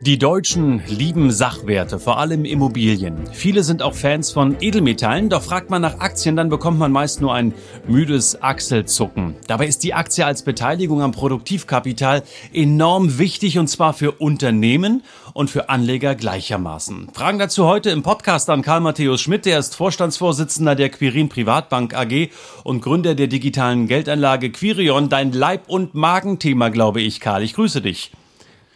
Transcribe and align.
Die 0.00 0.18
Deutschen 0.18 0.82
lieben 0.86 1.30
Sachwerte, 1.30 1.98
vor 1.98 2.18
allem 2.18 2.44
Immobilien. 2.44 3.26
Viele 3.32 3.62
sind 3.62 3.80
auch 3.80 3.94
Fans 3.94 4.32
von 4.32 4.56
Edelmetallen, 4.60 5.30
doch 5.30 5.40
fragt 5.40 5.70
man 5.70 5.80
nach 5.80 6.00
Aktien, 6.00 6.36
dann 6.36 6.50
bekommt 6.50 6.78
man 6.78 6.92
meist 6.92 7.22
nur 7.22 7.32
ein 7.32 7.54
müdes 7.86 8.42
Achselzucken. 8.42 9.36
Dabei 9.46 9.66
ist 9.66 9.82
die 9.82 9.94
Aktie 9.94 10.26
als 10.26 10.42
Beteiligung 10.42 11.00
am 11.00 11.12
Produktivkapital 11.12 12.22
enorm 12.52 13.18
wichtig 13.18 13.58
und 13.58 13.68
zwar 13.68 13.94
für 13.94 14.12
Unternehmen 14.12 15.04
und 15.32 15.48
für 15.48 15.70
Anleger 15.70 16.16
gleichermaßen. 16.16 17.08
Fragen 17.14 17.38
dazu 17.38 17.64
heute 17.64 17.88
im 17.88 18.02
Podcast 18.02 18.50
an 18.50 18.60
Karl 18.62 18.80
Matthäus 18.80 19.22
Schmidt, 19.22 19.46
der 19.46 19.58
ist 19.58 19.74
Vorstandsvorsitzender 19.74 20.74
der 20.74 20.90
Quirin 20.90 21.30
Privatbank 21.30 21.94
AG 21.94 22.28
und 22.64 22.82
Gründer 22.82 23.14
der 23.14 23.28
digitalen 23.28 23.86
Geldanlage 23.86 24.50
Quirion. 24.50 25.08
Dein 25.08 25.32
Leib- 25.32 25.68
und 25.68 25.94
Magenthema, 25.94 26.68
glaube 26.68 27.00
ich, 27.00 27.20
Karl. 27.20 27.42
Ich 27.42 27.54
grüße 27.54 27.80
dich. 27.80 28.10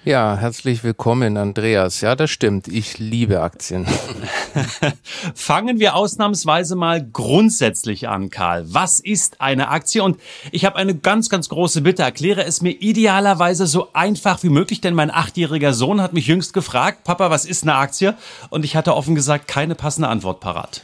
Ja, 0.05 0.37
herzlich 0.37 0.84
willkommen, 0.84 1.37
Andreas. 1.37 2.01
Ja, 2.02 2.15
das 2.15 2.30
stimmt. 2.30 2.69
Ich 2.69 2.98
liebe 2.98 3.41
Aktien. 3.41 3.84
Fangen 5.34 5.80
wir 5.80 5.97
ausnahmsweise 5.97 6.77
mal 6.77 7.05
grundsätzlich 7.05 8.09
an, 8.09 8.30
Karl. 8.30 8.65
Was 8.69 9.01
ist 9.01 9.41
eine 9.41 9.69
Aktie? 9.69 10.04
Und 10.04 10.19
ich 10.52 10.65
habe 10.65 10.76
eine 10.76 10.95
ganz, 10.95 11.29
ganz 11.29 11.49
große 11.49 11.82
Bitte. 11.82 12.04
Erkläre 12.04 12.45
es 12.45 12.63
mir 12.63 12.71
idealerweise 12.71 13.66
so 13.66 13.88
einfach 13.93 14.43
wie 14.45 14.51
möglich, 14.51 14.80
denn 14.80 14.95
mein 14.95 15.10
achtjähriger 15.10 15.74
Sohn 15.74 16.01
hat 16.01 16.13
mich 16.13 16.29
jüngst 16.29 16.54
gefragt, 16.54 17.02
Papa, 17.02 17.30
was 17.30 17.45
ist 17.45 17.65
eine 17.65 17.74
Aktie? 17.74 18.15
Und 18.51 18.65
ich 18.65 18.76
hatte 18.76 18.95
offen 18.95 19.16
gesagt 19.16 19.49
keine 19.49 19.74
passende 19.74 20.09
Antwort 20.09 20.38
parat. 20.38 20.82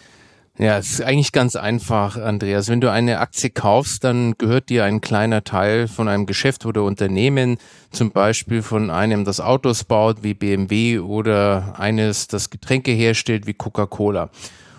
Ja, 0.56 0.78
es 0.78 0.92
ist 0.92 1.02
eigentlich 1.02 1.32
ganz 1.32 1.56
einfach, 1.56 2.16
Andreas. 2.16 2.68
Wenn 2.68 2.80
du 2.80 2.88
eine 2.88 3.18
Aktie 3.18 3.50
kaufst, 3.50 4.04
dann 4.04 4.34
gehört 4.38 4.68
dir 4.68 4.84
ein 4.84 5.00
kleiner 5.00 5.42
Teil 5.42 5.88
von 5.88 6.06
einem 6.06 6.26
Geschäft 6.26 6.64
oder 6.64 6.84
Unternehmen, 6.84 7.58
zum 7.90 8.12
Beispiel 8.12 8.62
von 8.62 8.88
einem, 8.88 9.24
das 9.24 9.40
Autos 9.40 9.82
baut, 9.82 10.22
wie 10.22 10.34
BMW 10.34 11.00
oder 11.00 11.74
eines, 11.78 12.28
das 12.28 12.50
Getränke 12.50 12.92
herstellt, 12.92 13.48
wie 13.48 13.54
Coca-Cola. 13.54 14.30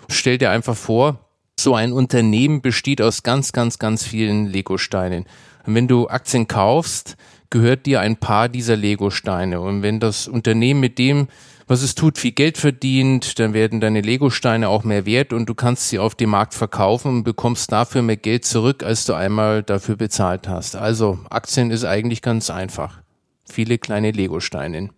Stell 0.08 0.38
dir 0.38 0.50
einfach 0.50 0.76
vor, 0.76 1.18
so 1.60 1.74
ein 1.74 1.92
Unternehmen 1.92 2.62
besteht 2.62 3.02
aus 3.02 3.22
ganz, 3.22 3.52
ganz, 3.52 3.78
ganz 3.78 4.02
vielen 4.02 4.46
Lego-Steinen. 4.46 5.26
Und 5.66 5.74
wenn 5.74 5.88
du 5.88 6.08
Aktien 6.08 6.48
kaufst, 6.48 7.16
gehört 7.50 7.84
dir 7.84 8.00
ein 8.00 8.16
paar 8.16 8.48
dieser 8.48 8.76
Lego-Steine. 8.76 9.60
Und 9.60 9.82
wenn 9.82 10.00
das 10.00 10.26
Unternehmen 10.26 10.80
mit 10.80 10.98
dem 10.98 11.28
was 11.66 11.82
es 11.82 11.94
tut, 11.94 12.18
viel 12.18 12.32
Geld 12.32 12.58
verdient, 12.58 13.38
dann 13.38 13.52
werden 13.52 13.80
deine 13.80 14.00
Lego-Steine 14.00 14.68
auch 14.68 14.84
mehr 14.84 15.04
wert 15.04 15.32
und 15.32 15.46
du 15.48 15.54
kannst 15.54 15.88
sie 15.88 15.98
auf 15.98 16.14
dem 16.14 16.30
Markt 16.30 16.54
verkaufen 16.54 17.08
und 17.08 17.24
bekommst 17.24 17.72
dafür 17.72 18.02
mehr 18.02 18.16
Geld 18.16 18.44
zurück, 18.44 18.84
als 18.84 19.04
du 19.04 19.14
einmal 19.14 19.62
dafür 19.62 19.96
bezahlt 19.96 20.48
hast. 20.48 20.76
Also 20.76 21.18
Aktien 21.28 21.70
ist 21.70 21.84
eigentlich 21.84 22.22
ganz 22.22 22.50
einfach. 22.50 23.02
Viele 23.48 23.78
kleine 23.78 24.12
Lego-Steine. 24.12 24.90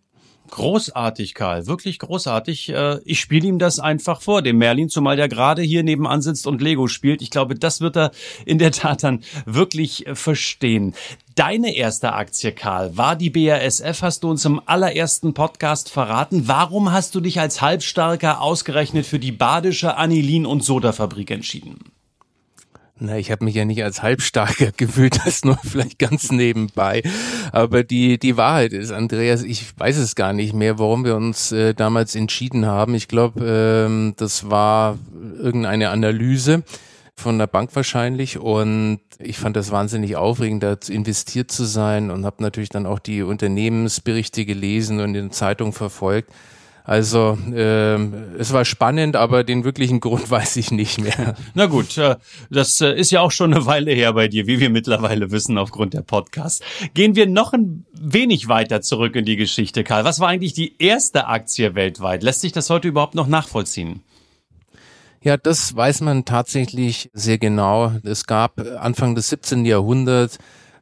Großartig, 0.51 1.35
Karl, 1.35 1.67
wirklich 1.67 1.99
großartig. 1.99 2.71
Äh, 2.71 2.99
ich 3.05 3.21
spiele 3.21 3.47
ihm 3.47 3.59
das 3.59 3.79
einfach 3.79 4.21
vor, 4.21 4.43
dem 4.43 4.59
Merlin, 4.59 4.89
zumal 4.89 5.17
der 5.17 5.29
gerade 5.29 5.63
hier 5.63 5.83
nebenan 5.83 6.23
sitzt 6.23 6.47
und 6.47 6.63
Lego 6.63 6.89
spielt. 6.89 7.23
Ich 7.23 7.31
glaube, 7.31 7.55
das 7.55 7.81
wird 7.81 7.97
er 7.97 8.11
in 8.47 8.59
der 8.59 8.73
Tat 8.73 9.03
dann 9.03 9.23
wirklich 9.45 10.07
äh, 10.07 10.15
verstehen. 10.15 10.95
Deine 11.35 11.75
erste 11.77 12.15
Aktie, 12.15 12.53
Karl, 12.53 12.97
war 12.97 13.15
die 13.15 13.31
BASF, 13.31 14.03
hast 14.03 14.25
du 14.25 14.31
uns 14.31 14.45
im 14.45 14.61
allerersten 14.67 15.35
Podcast 15.35 15.91
verraten. 15.91 16.49
Warum 16.49 16.91
hast 16.93 17.15
du 17.15 17.21
dich 17.21 17.39
als 17.39 17.61
Halbstarker 17.61 18.41
ausgerechnet 18.41 19.07
für 19.07 19.19
die 19.19 19.33
badische 19.33 19.97
Anilin- 19.97 20.47
und 20.47 20.65
Sodafabrik 20.65 21.31
entschieden? 21.31 21.79
Na, 23.01 23.17
ich 23.17 23.31
habe 23.31 23.45
mich 23.45 23.55
ja 23.55 23.65
nicht 23.65 23.85
als 23.85 24.03
Halbstarker 24.03 24.73
gefühlt, 24.77 25.21
das 25.25 25.45
nur 25.45 25.59
vielleicht 25.63 25.99
ganz 25.99 26.33
nebenbei. 26.33 27.03
Aber 27.53 27.85
die, 27.85 28.19
die 28.19 28.37
Wahrheit 28.37 28.73
ist, 28.73 28.91
Andreas, 28.91 29.43
ich 29.43 29.79
weiß 29.79 29.99
es 29.99 30.17
gar 30.17 30.33
nicht 30.33 30.53
mehr, 30.53 30.79
warum 30.79 31.05
wir 31.05 31.15
uns 31.15 31.53
äh, 31.53 31.75
damals 31.75 32.17
entschieden 32.17 32.67
haben. 32.67 32.95
Ich 32.95 33.07
glaube, 33.07 33.87
ähm, 33.87 34.15
das 34.17 34.51
war 34.51 34.99
irgendeine 35.39 35.91
Analyse 35.91 36.65
von 37.15 37.39
der 37.39 37.47
Bank 37.47 37.71
wahrscheinlich 37.75 38.39
und 38.39 39.01
ich 39.19 39.39
fand 39.39 39.57
das 39.57 39.71
wahnsinnig 39.71 40.17
aufregend, 40.17 40.63
da 40.63 40.77
investiert 40.89 41.51
zu 41.51 41.65
sein 41.65 42.11
und 42.11 42.25
habe 42.25 42.43
natürlich 42.43 42.69
dann 42.69 42.87
auch 42.87 43.01
die 43.01 43.23
Unternehmensberichte 43.23 44.45
gelesen 44.45 45.01
und 45.01 45.09
in 45.09 45.15
den 45.15 45.31
Zeitungen 45.33 45.73
verfolgt. 45.73 46.31
Also 46.89 47.37
äh, 47.53 47.97
es 48.39 48.55
war 48.55 48.65
spannend, 48.65 49.15
aber 49.15 49.45
den 49.45 49.63
wirklichen 49.63 50.01
Grund 50.01 50.31
weiß 50.31 50.57
ich 50.57 50.71
nicht 50.71 50.99
mehr. 50.99 51.37
Na 51.53 51.67
gut, 51.67 51.99
äh, 51.99 52.17
das 52.49 52.81
äh, 52.81 52.95
ist 52.95 53.11
ja 53.11 53.21
auch 53.21 53.31
schon 53.31 53.53
eine 53.53 53.67
Weile 53.67 53.93
her 53.93 54.15
bei 54.15 54.27
dir, 54.27 54.47
wie 54.47 54.59
wir 54.59 54.71
mittlerweile 54.71 55.31
wissen 55.31 55.59
aufgrund 55.59 55.93
der 55.93 56.01
Podcasts. 56.01 56.65
Gehen 56.95 57.15
wir 57.15 57.27
noch 57.27 57.53
ein 57.53 57.85
wenig 57.93 58.49
weiter 58.49 58.81
zurück 58.81 59.17
in 59.17 59.27
die 59.27 59.37
Geschichte, 59.37 59.85
Karl. 59.85 60.05
Was 60.05 60.19
war 60.19 60.29
eigentlich 60.29 60.55
die 60.55 60.83
erste 60.83 61.27
Aktie 61.27 61.75
weltweit? 61.75 62.23
Lässt 62.23 62.41
sich 62.41 62.53
das 62.53 62.71
heute 62.71 62.89
überhaupt 62.89 63.15
noch 63.15 63.27
nachvollziehen? 63.27 64.03
Ja, 65.21 65.37
das 65.37 65.77
weiß 65.77 66.01
man 66.01 66.25
tatsächlich 66.25 67.11
sehr 67.13 67.37
genau. 67.37 67.93
Es 68.03 68.25
gab 68.25 68.63
Anfang 68.81 69.15
des 69.15 69.29
17. 69.29 69.67
Jahrhunderts 69.67 70.39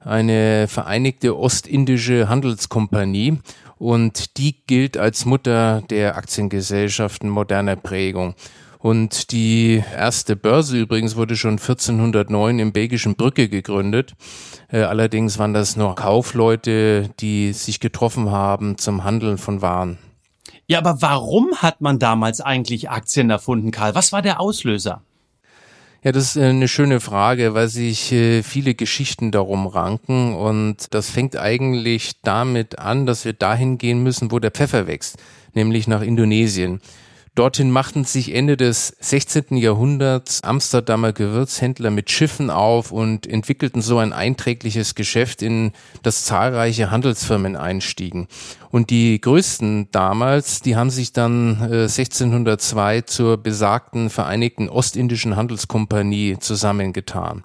eine 0.06 0.68
vereinigte 0.68 1.36
ostindische 1.36 2.28
Handelskompanie 2.28 3.38
und 3.78 4.38
die 4.38 4.56
gilt 4.66 4.96
als 4.96 5.24
Mutter 5.24 5.82
der 5.90 6.16
Aktiengesellschaften 6.16 7.28
moderner 7.28 7.76
Prägung. 7.76 8.34
Und 8.78 9.32
die 9.32 9.82
erste 9.96 10.36
Börse 10.36 10.78
übrigens 10.78 11.16
wurde 11.16 11.34
schon 11.34 11.52
1409 11.52 12.58
im 12.60 12.72
belgischen 12.72 13.16
Brücke 13.16 13.48
gegründet. 13.48 14.14
Äh, 14.68 14.82
allerdings 14.82 15.38
waren 15.38 15.54
das 15.54 15.76
nur 15.76 15.96
Kaufleute, 15.96 17.10
die 17.18 17.52
sich 17.52 17.80
getroffen 17.80 18.30
haben 18.30 18.78
zum 18.78 19.02
Handeln 19.02 19.38
von 19.38 19.60
Waren. 19.60 19.98
Ja, 20.68 20.78
aber 20.78 21.02
warum 21.02 21.56
hat 21.56 21.80
man 21.80 21.98
damals 21.98 22.40
eigentlich 22.40 22.90
Aktien 22.90 23.30
erfunden, 23.30 23.72
Karl? 23.72 23.94
Was 23.94 24.12
war 24.12 24.22
der 24.22 24.40
Auslöser? 24.40 25.02
Ja, 26.06 26.12
das 26.12 26.36
ist 26.36 26.38
eine 26.40 26.68
schöne 26.68 27.00
Frage, 27.00 27.54
weil 27.54 27.66
sich 27.66 28.12
äh, 28.12 28.44
viele 28.44 28.76
Geschichten 28.76 29.32
darum 29.32 29.66
ranken 29.66 30.36
und 30.36 30.94
das 30.94 31.10
fängt 31.10 31.36
eigentlich 31.36 32.20
damit 32.22 32.78
an, 32.78 33.06
dass 33.06 33.24
wir 33.24 33.32
dahin 33.32 33.76
gehen 33.76 34.04
müssen, 34.04 34.30
wo 34.30 34.38
der 34.38 34.52
Pfeffer 34.52 34.86
wächst, 34.86 35.16
nämlich 35.54 35.88
nach 35.88 36.02
Indonesien. 36.02 36.80
Dorthin 37.36 37.70
machten 37.70 38.04
sich 38.04 38.34
Ende 38.34 38.56
des 38.56 38.96
16. 38.98 39.58
Jahrhunderts 39.58 40.42
Amsterdamer 40.42 41.12
Gewürzhändler 41.12 41.90
mit 41.90 42.10
Schiffen 42.10 42.48
auf 42.48 42.92
und 42.92 43.26
entwickelten 43.26 43.82
so 43.82 43.98
ein 43.98 44.14
einträgliches 44.14 44.94
Geschäft, 44.94 45.42
in 45.42 45.72
das 46.02 46.24
zahlreiche 46.24 46.90
Handelsfirmen 46.90 47.54
einstiegen. 47.54 48.26
Und 48.70 48.88
die 48.88 49.20
größten 49.20 49.90
damals, 49.92 50.62
die 50.62 50.76
haben 50.76 50.88
sich 50.88 51.12
dann 51.12 51.60
äh, 51.60 51.82
1602 51.82 53.02
zur 53.02 53.36
besagten 53.36 54.08
Vereinigten 54.08 54.70
Ostindischen 54.70 55.36
Handelskompanie 55.36 56.38
zusammengetan. 56.40 57.44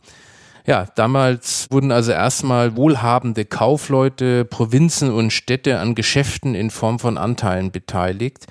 Ja, 0.65 0.85
damals 0.95 1.67
wurden 1.69 1.91
also 1.91 2.13
erstmal 2.13 2.77
wohlhabende 2.77 3.43
Kaufleute, 3.43 4.45
Provinzen 4.45 5.11
und 5.11 5.31
Städte 5.31 5.79
an 5.79 5.95
Geschäften 5.95 6.55
in 6.55 6.69
Form 6.69 6.97
von 6.97 7.17
Anteilen 7.17 7.71
beteiligt. 7.71 8.47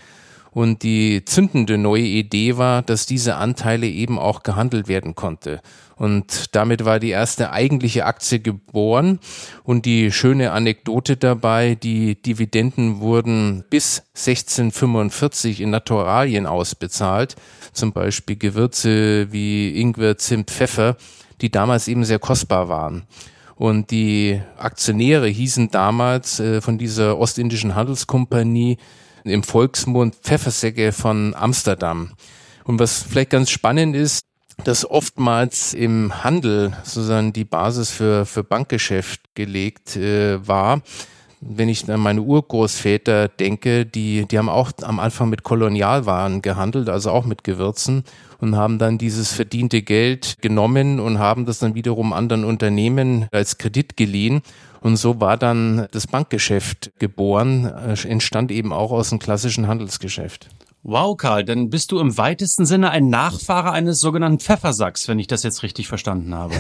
Und 0.53 0.83
die 0.83 1.25
zündende 1.25 1.79
neue 1.79 2.03
Idee 2.03 2.57
war, 2.57 2.83
dass 2.83 3.07
diese 3.07 3.37
Anteile 3.37 3.87
eben 3.87 4.19
auch 4.19 4.43
gehandelt 4.43 4.89
werden 4.89 5.15
konnte. 5.15 5.61
Und 5.97 6.57
damit 6.57 6.85
war 6.85 6.99
die 6.99 7.11
erste 7.11 7.53
eigentliche 7.53 8.07
Aktie 8.07 8.41
geboren. 8.41 9.21
Und 9.65 9.85
die 9.85 10.11
schöne 10.11 10.53
Anekdote 10.53 11.17
dabei, 11.17 11.75
die 11.75 12.21
Dividenden 12.21 13.01
wurden 13.01 13.65
bis 13.71 14.03
1645 14.17 15.61
in 15.61 15.71
Naturalien 15.71 16.47
ausbezahlt. 16.47 17.37
Zum 17.73 17.93
Beispiel 17.93 18.37
Gewürze 18.37 19.31
wie 19.31 19.79
Ingwer, 19.79 20.17
Zimt, 20.19 20.51
Pfeffer, 20.51 20.97
die 21.43 21.51
damals 21.51 21.87
eben 21.87 22.05
sehr 22.05 22.19
kostbar 22.19 22.69
waren. 22.69 23.05
Und 23.55 23.91
die 23.91 24.41
Aktionäre 24.57 25.29
hießen 25.29 25.71
damals 25.71 26.41
äh, 26.41 26.63
von 26.63 26.79
dieser 26.79 27.19
ostindischen 27.19 27.75
Handelskompanie 27.75 28.79
im 29.25 29.43
Volksmund 29.43 30.15
Pfeffersäcke 30.17 30.93
von 30.93 31.35
Amsterdam. 31.35 32.13
Und 32.65 32.79
was 32.79 33.03
vielleicht 33.03 33.31
ganz 33.31 33.51
spannend 33.51 33.97
ist, 33.97 34.21
dass 34.65 34.89
oftmals 34.89 35.75
im 35.75 36.23
Handel 36.23 36.73
sozusagen 36.85 37.33
die 37.33 37.45
Basis 37.45 37.91
für, 37.91 38.27
für 38.27 38.45
Bankgeschäft 38.45 39.21
gelegt 39.35 39.97
äh, 39.97 40.47
war. 40.47 40.83
wenn 41.41 41.71
ich 41.71 41.91
an 41.91 42.01
meine 42.01 42.21
Urgroßväter 42.21 43.29
denke, 43.29 43.87
die, 43.87 44.27
die 44.27 44.39
haben 44.39 44.51
auch 44.51 44.73
am 44.83 45.01
Anfang 45.01 45.31
mit 45.31 45.43
Kolonialwaren 45.43 46.43
gehandelt, 46.43 46.91
also 46.91 47.11
auch 47.11 47.25
mit 47.25 47.45
Gewürzen 47.45 48.05
und 48.41 48.57
haben 48.57 48.79
dann 48.79 48.99
dieses 48.99 49.33
verdiente 49.33 49.81
Geld 49.81 50.37
genommen 50.43 51.01
und 51.01 51.19
haben 51.19 51.47
das 51.47 51.59
dann 51.59 51.75
wiederum 51.75 52.13
anderen 52.13 52.45
Unternehmen 52.45 53.27
als 53.33 53.57
Kredit 53.57 53.97
geliehen. 53.97 54.43
Und 54.81 54.97
so 54.97 55.21
war 55.21 55.37
dann 55.37 55.87
das 55.91 56.07
Bankgeschäft 56.07 56.93
geboren, 56.99 57.67
äh, 57.67 58.09
entstand 58.09 58.51
eben 58.51 58.73
auch 58.73 58.93
aus 58.93 59.11
dem 59.11 59.19
klassischen 59.19 59.67
Handelsgeschäft. 59.67 60.49
Wow, 60.83 61.15
Karl, 61.19 61.45
dann 61.45 61.69
bist 61.69 61.93
du 61.93 62.01
im 62.01 62.17
weitesten 62.17 62.65
Sinne 62.65 62.91
ein 62.91 63.11
Nachfahre 63.11 63.71
eines 63.71 64.01
sogenannten 64.01 64.41
Pfeffersacks, 64.41 65.09
wenn 65.09 65.19
ich 65.19 65.27
das 65.27 65.43
jetzt 65.43 65.63
richtig 65.63 65.89
verstanden 65.89 66.35
habe. 66.35 66.55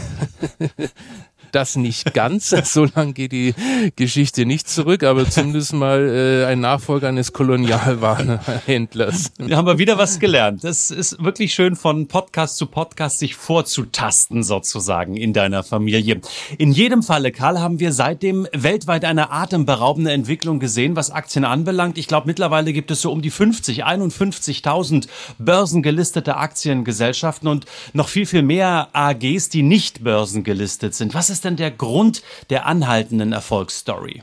das 1.52 1.76
nicht 1.76 2.14
ganz. 2.14 2.55
So 2.70 2.87
lange 2.94 3.14
geht 3.14 3.32
die 3.32 3.55
Geschichte 3.97 4.47
nicht 4.47 4.69
zurück, 4.69 5.02
aber 5.02 5.29
zumindest 5.29 5.73
mal 5.73 6.08
äh, 6.08 6.47
ein 6.47 6.61
Nachfolger 6.61 7.08
eines 7.08 7.32
Kolonialwarenhändlers. 7.32 9.32
Da 9.38 9.56
haben 9.56 9.67
wir 9.67 9.79
wieder 9.79 9.99
was 9.99 10.20
gelernt. 10.20 10.62
Das 10.62 10.91
ist 10.91 11.23
wirklich 11.23 11.55
schön 11.55 11.75
von 11.75 12.06
Podcast 12.06 12.56
zu 12.56 12.67
Podcast 12.67 13.19
sich 13.19 13.35
vorzutasten 13.35 14.43
sozusagen 14.43 15.17
in 15.17 15.32
deiner 15.32 15.64
Familie. 15.64 16.20
In 16.58 16.73
jedem 16.73 17.02
Falle, 17.02 17.32
Karl, 17.32 17.61
haben 17.61 17.81
wir 17.81 17.93
seitdem 17.93 18.47
weltweit 18.52 19.05
eine 19.05 19.32
atemberaubende 19.32 20.12
Entwicklung 20.12 20.61
gesehen, 20.61 20.97
was 20.97 21.11
Aktien 21.11 21.44
anbelangt. 21.44 21.99
Ich 21.99 22.06
glaube, 22.06 22.26
mittlerweile 22.26 22.73
gibt 22.73 22.91
es 22.91 23.00
so 23.00 23.11
um 23.11 23.23
die 23.23 23.31
50, 23.31 23.85
51.000 23.85 25.08
börsengelistete 25.38 26.37
Aktiengesellschaften 26.37 27.49
und 27.49 27.67
noch 27.93 28.08
viel, 28.08 28.26
viel 28.26 28.43
mehr 28.43 28.88
AGs, 28.93 29.49
die 29.49 29.62
nicht 29.62 30.05
börsengelistet 30.05 30.94
sind. 30.94 31.14
Was 31.14 31.31
ist 31.31 31.39
ist 31.40 31.46
denn 31.46 31.56
der 31.56 31.70
Grund 31.70 32.22
der 32.50 32.66
anhaltenden 32.66 33.32
Erfolgsstory? 33.32 34.22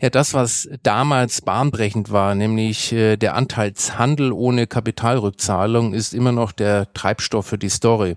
Ja, 0.00 0.10
das, 0.10 0.32
was 0.32 0.68
damals 0.84 1.40
bahnbrechend 1.40 2.12
war, 2.12 2.36
nämlich 2.36 2.92
äh, 2.92 3.16
der 3.16 3.34
Anteilshandel 3.34 4.30
ohne 4.30 4.68
Kapitalrückzahlung, 4.68 5.92
ist 5.92 6.14
immer 6.14 6.30
noch 6.30 6.52
der 6.52 6.92
Treibstoff 6.94 7.46
für 7.46 7.58
die 7.58 7.68
Story. 7.68 8.14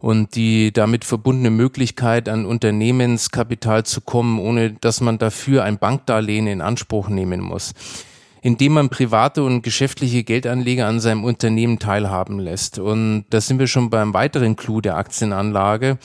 Und 0.00 0.34
die 0.34 0.70
damit 0.70 1.06
verbundene 1.06 1.50
Möglichkeit, 1.50 2.28
an 2.28 2.44
Unternehmenskapital 2.44 3.86
zu 3.86 4.02
kommen, 4.02 4.38
ohne 4.38 4.72
dass 4.72 5.00
man 5.00 5.16
dafür 5.16 5.64
ein 5.64 5.78
Bankdarlehen 5.78 6.46
in 6.46 6.60
Anspruch 6.60 7.08
nehmen 7.08 7.40
muss 7.40 7.72
indem 8.42 8.72
man 8.72 8.88
private 8.88 9.42
und 9.42 9.62
geschäftliche 9.62 10.24
Geldanleger 10.24 10.86
an 10.86 11.00
seinem 11.00 11.24
Unternehmen 11.24 11.78
teilhaben 11.78 12.38
lässt. 12.38 12.78
Und 12.78 13.26
da 13.30 13.40
sind 13.40 13.58
wir 13.58 13.66
schon 13.66 13.90
beim 13.90 14.14
weiteren 14.14 14.56
Clou 14.56 14.80
der 14.80 14.96
Aktienanlage 14.96 15.98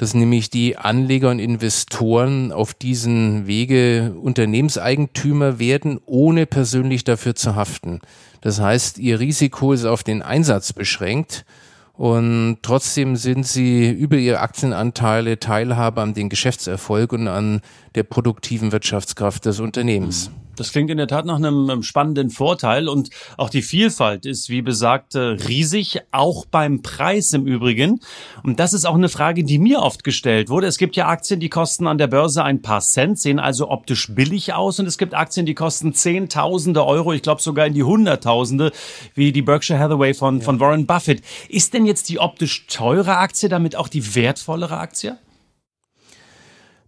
dass 0.00 0.14
nämlich 0.14 0.48
die 0.48 0.78
Anleger 0.78 1.28
und 1.28 1.40
Investoren 1.40 2.52
auf 2.52 2.72
diesen 2.72 3.46
Wege 3.46 4.14
Unternehmenseigentümer 4.18 5.58
werden, 5.58 6.00
ohne 6.06 6.46
persönlich 6.46 7.04
dafür 7.04 7.34
zu 7.34 7.54
haften. 7.54 8.00
Das 8.40 8.62
heißt, 8.62 8.96
ihr 8.96 9.20
Risiko 9.20 9.74
ist 9.74 9.84
auf 9.84 10.02
den 10.02 10.22
Einsatz 10.22 10.72
beschränkt 10.72 11.44
und 11.92 12.60
trotzdem 12.62 13.14
sind 13.16 13.46
sie 13.46 13.90
über 13.90 14.16
ihre 14.16 14.40
Aktienanteile 14.40 15.38
Teilhaber 15.38 16.00
an 16.00 16.14
den 16.14 16.30
Geschäftserfolg 16.30 17.12
und 17.12 17.28
an 17.28 17.60
der 17.94 18.04
produktiven 18.04 18.72
Wirtschaftskraft 18.72 19.44
des 19.44 19.60
Unternehmens. 19.60 20.30
Das 20.60 20.72
klingt 20.72 20.90
in 20.90 20.98
der 20.98 21.08
Tat 21.08 21.24
nach 21.24 21.36
einem 21.36 21.82
spannenden 21.82 22.28
Vorteil 22.28 22.86
und 22.86 23.08
auch 23.38 23.48
die 23.48 23.62
Vielfalt 23.62 24.26
ist, 24.26 24.50
wie 24.50 24.60
besagt, 24.60 25.16
riesig, 25.16 26.00
auch 26.12 26.44
beim 26.44 26.82
Preis 26.82 27.32
im 27.32 27.46
Übrigen. 27.46 28.00
Und 28.42 28.60
das 28.60 28.74
ist 28.74 28.84
auch 28.84 28.94
eine 28.94 29.08
Frage, 29.08 29.42
die 29.42 29.58
mir 29.58 29.80
oft 29.80 30.04
gestellt 30.04 30.50
wurde. 30.50 30.66
Es 30.66 30.76
gibt 30.76 30.96
ja 30.96 31.08
Aktien, 31.08 31.40
die 31.40 31.48
kosten 31.48 31.86
an 31.86 31.96
der 31.96 32.08
Börse 32.08 32.44
ein 32.44 32.60
paar 32.60 32.82
Cent, 32.82 33.18
sehen 33.18 33.38
also 33.38 33.70
optisch 33.70 34.14
billig 34.14 34.52
aus 34.52 34.78
und 34.78 34.86
es 34.86 34.98
gibt 34.98 35.14
Aktien, 35.14 35.46
die 35.46 35.54
kosten 35.54 35.94
Zehntausende 35.94 36.84
Euro, 36.84 37.14
ich 37.14 37.22
glaube 37.22 37.40
sogar 37.40 37.66
in 37.66 37.72
die 37.72 37.82
Hunderttausende, 37.84 38.70
wie 39.14 39.32
die 39.32 39.42
Berkshire 39.42 39.78
Hathaway 39.78 40.12
von, 40.12 40.40
ja. 40.40 40.44
von 40.44 40.60
Warren 40.60 40.84
Buffett. 40.84 41.22
Ist 41.48 41.72
denn 41.72 41.86
jetzt 41.86 42.10
die 42.10 42.18
optisch 42.18 42.66
teure 42.66 43.16
Aktie 43.16 43.48
damit 43.48 43.76
auch 43.76 43.88
die 43.88 44.14
wertvollere 44.14 44.76
Aktie? 44.76 45.16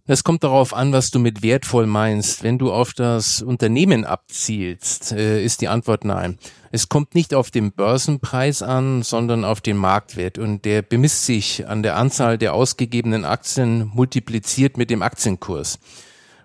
Es 0.05 0.25
kommt 0.25 0.43
darauf 0.43 0.73
an, 0.73 0.91
was 0.91 1.11
du 1.11 1.19
mit 1.19 1.43
wertvoll 1.43 1.87
meinst. 1.87 2.43
Wenn 2.43 2.57
du 2.57 2.73
auf 2.73 2.91
das 2.91 3.41
Unternehmen 3.41 4.03
abzielst, 4.03 5.13
äh, 5.13 5.41
ist 5.41 5.61
die 5.61 5.69
Antwort 5.69 6.03
nein. 6.03 6.37
Es 6.73 6.89
kommt 6.89 7.15
nicht 7.15 7.33
auf 7.33 7.51
den 7.51 7.71
Börsenpreis 7.71 8.61
an, 8.61 9.03
sondern 9.03 9.45
auf 9.45 9.61
den 9.61 9.77
Marktwert 9.77 10.37
und 10.37 10.65
der 10.65 10.81
bemisst 10.81 11.25
sich 11.25 11.69
an 11.69 11.83
der 11.83 11.95
Anzahl 11.95 12.37
der 12.37 12.53
ausgegebenen 12.53 13.23
Aktien 13.23 13.91
multipliziert 13.93 14.75
mit 14.75 14.89
dem 14.89 15.01
Aktienkurs. 15.01 15.79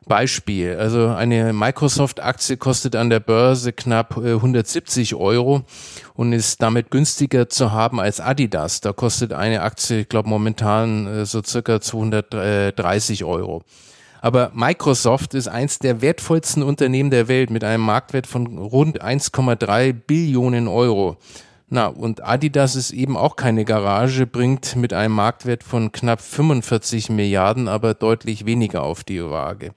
Beispiel, 0.09 0.77
also 0.77 1.09
eine 1.09 1.53
Microsoft-Aktie 1.53 2.57
kostet 2.57 2.97
an 2.97 3.11
der 3.11 3.21
Börse 3.21 3.73
knapp 3.73 4.17
170 4.17 5.13
äh, 5.13 5.15
Euro 5.15 5.63
und 6.15 6.33
ist 6.33 6.61
damit 6.63 6.91
günstiger 6.91 7.49
zu 7.49 7.73
haben 7.73 8.01
als 8.01 8.21
Adidas. 8.21 8.81
Da 8.81 8.93
kostet 8.93 9.33
eine 9.33 9.63
Aktie, 9.63 10.01
ich 10.01 10.09
glaube 10.09 10.29
momentan 10.29 11.07
äh, 11.07 11.27
so 11.27 11.43
circa 11.43 11.81
230 11.81 13.25
Euro. 13.25 13.63
Aber 14.21 14.51
Microsoft 14.55 15.35
ist 15.35 15.49
eins 15.49 15.79
der 15.79 16.01
wertvollsten 16.01 16.63
Unternehmen 16.63 17.11
der 17.11 17.29
Welt 17.29 17.51
mit 17.51 17.63
einem 17.63 17.85
Marktwert 17.85 18.27
von 18.27 18.59
rund 18.59 19.03
1,3 19.03 19.93
Billionen 19.93 20.67
Euro. 20.67 21.19
Na, 21.71 21.89
und 21.89 22.25
Adidas 22.25 22.77
ist 22.77 22.93
eben 22.93 23.17
auch 23.17 23.37
keine 23.37 23.67
Garage, 23.67 24.27
bringt 24.27 24.75
mit 24.75 24.95
einem 24.95 25.15
Marktwert 25.15 25.63
von 25.63 25.93
knapp 25.93 26.23
45 26.23 27.11
Milliarden 27.11 27.69
aber 27.69 27.93
deutlich 27.93 28.47
weniger 28.47 28.83
auf 28.83 29.05
die 29.05 29.23
Waage. 29.23 29.73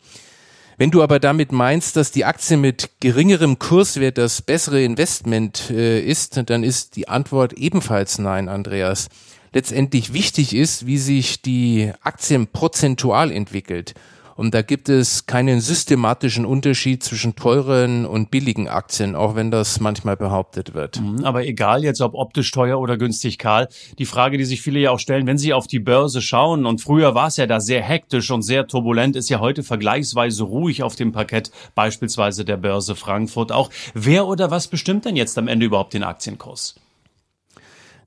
Wenn 0.77 0.89
du 0.89 1.03
aber 1.03 1.19
damit 1.19 1.51
meinst, 1.51 1.97
dass 1.97 2.11
die 2.11 2.23
Aktie 2.23 2.55
mit 2.55 2.89
geringerem 3.01 3.59
Kurswert 3.59 4.17
das 4.17 4.41
bessere 4.41 4.81
Investment 4.81 5.69
äh, 5.69 5.99
ist, 5.99 6.41
dann 6.49 6.63
ist 6.63 6.95
die 6.95 7.09
Antwort 7.09 7.53
ebenfalls 7.53 8.17
nein, 8.19 8.47
Andreas. 8.47 9.09
Letztendlich 9.53 10.13
wichtig 10.13 10.55
ist, 10.55 10.85
wie 10.85 10.97
sich 10.97 11.41
die 11.41 11.91
Aktien 12.01 12.47
prozentual 12.47 13.31
entwickelt. 13.31 13.93
Und 14.41 14.55
da 14.55 14.63
gibt 14.63 14.89
es 14.89 15.27
keinen 15.27 15.61
systematischen 15.61 16.47
Unterschied 16.47 17.03
zwischen 17.03 17.35
teuren 17.35 18.07
und 18.07 18.31
billigen 18.31 18.67
Aktien, 18.67 19.15
auch 19.15 19.35
wenn 19.35 19.51
das 19.51 19.79
manchmal 19.79 20.17
behauptet 20.17 20.73
wird. 20.73 20.99
Mhm, 20.99 21.23
aber 21.23 21.45
egal 21.45 21.83
jetzt, 21.83 22.01
ob 22.01 22.15
optisch 22.15 22.49
teuer 22.49 22.79
oder 22.79 22.97
günstig, 22.97 23.37
Karl, 23.37 23.67
die 23.99 24.07
Frage, 24.07 24.39
die 24.39 24.45
sich 24.45 24.63
viele 24.63 24.79
ja 24.79 24.89
auch 24.89 24.97
stellen, 24.97 25.27
wenn 25.27 25.37
sie 25.37 25.53
auf 25.53 25.67
die 25.67 25.77
Börse 25.77 26.23
schauen, 26.23 26.65
und 26.65 26.81
früher 26.81 27.13
war 27.13 27.27
es 27.27 27.37
ja 27.37 27.45
da 27.45 27.59
sehr 27.59 27.83
hektisch 27.83 28.31
und 28.31 28.41
sehr 28.41 28.65
turbulent, 28.65 29.15
ist 29.15 29.29
ja 29.29 29.39
heute 29.39 29.61
vergleichsweise 29.61 30.41
ruhig 30.41 30.81
auf 30.81 30.95
dem 30.95 31.11
Parkett, 31.11 31.51
beispielsweise 31.75 32.43
der 32.43 32.57
Börse 32.57 32.95
Frankfurt 32.95 33.51
auch. 33.51 33.69
Wer 33.93 34.25
oder 34.25 34.49
was 34.49 34.67
bestimmt 34.67 35.05
denn 35.05 35.15
jetzt 35.15 35.37
am 35.37 35.47
Ende 35.47 35.67
überhaupt 35.67 35.93
den 35.93 36.03
Aktienkurs? 36.03 36.73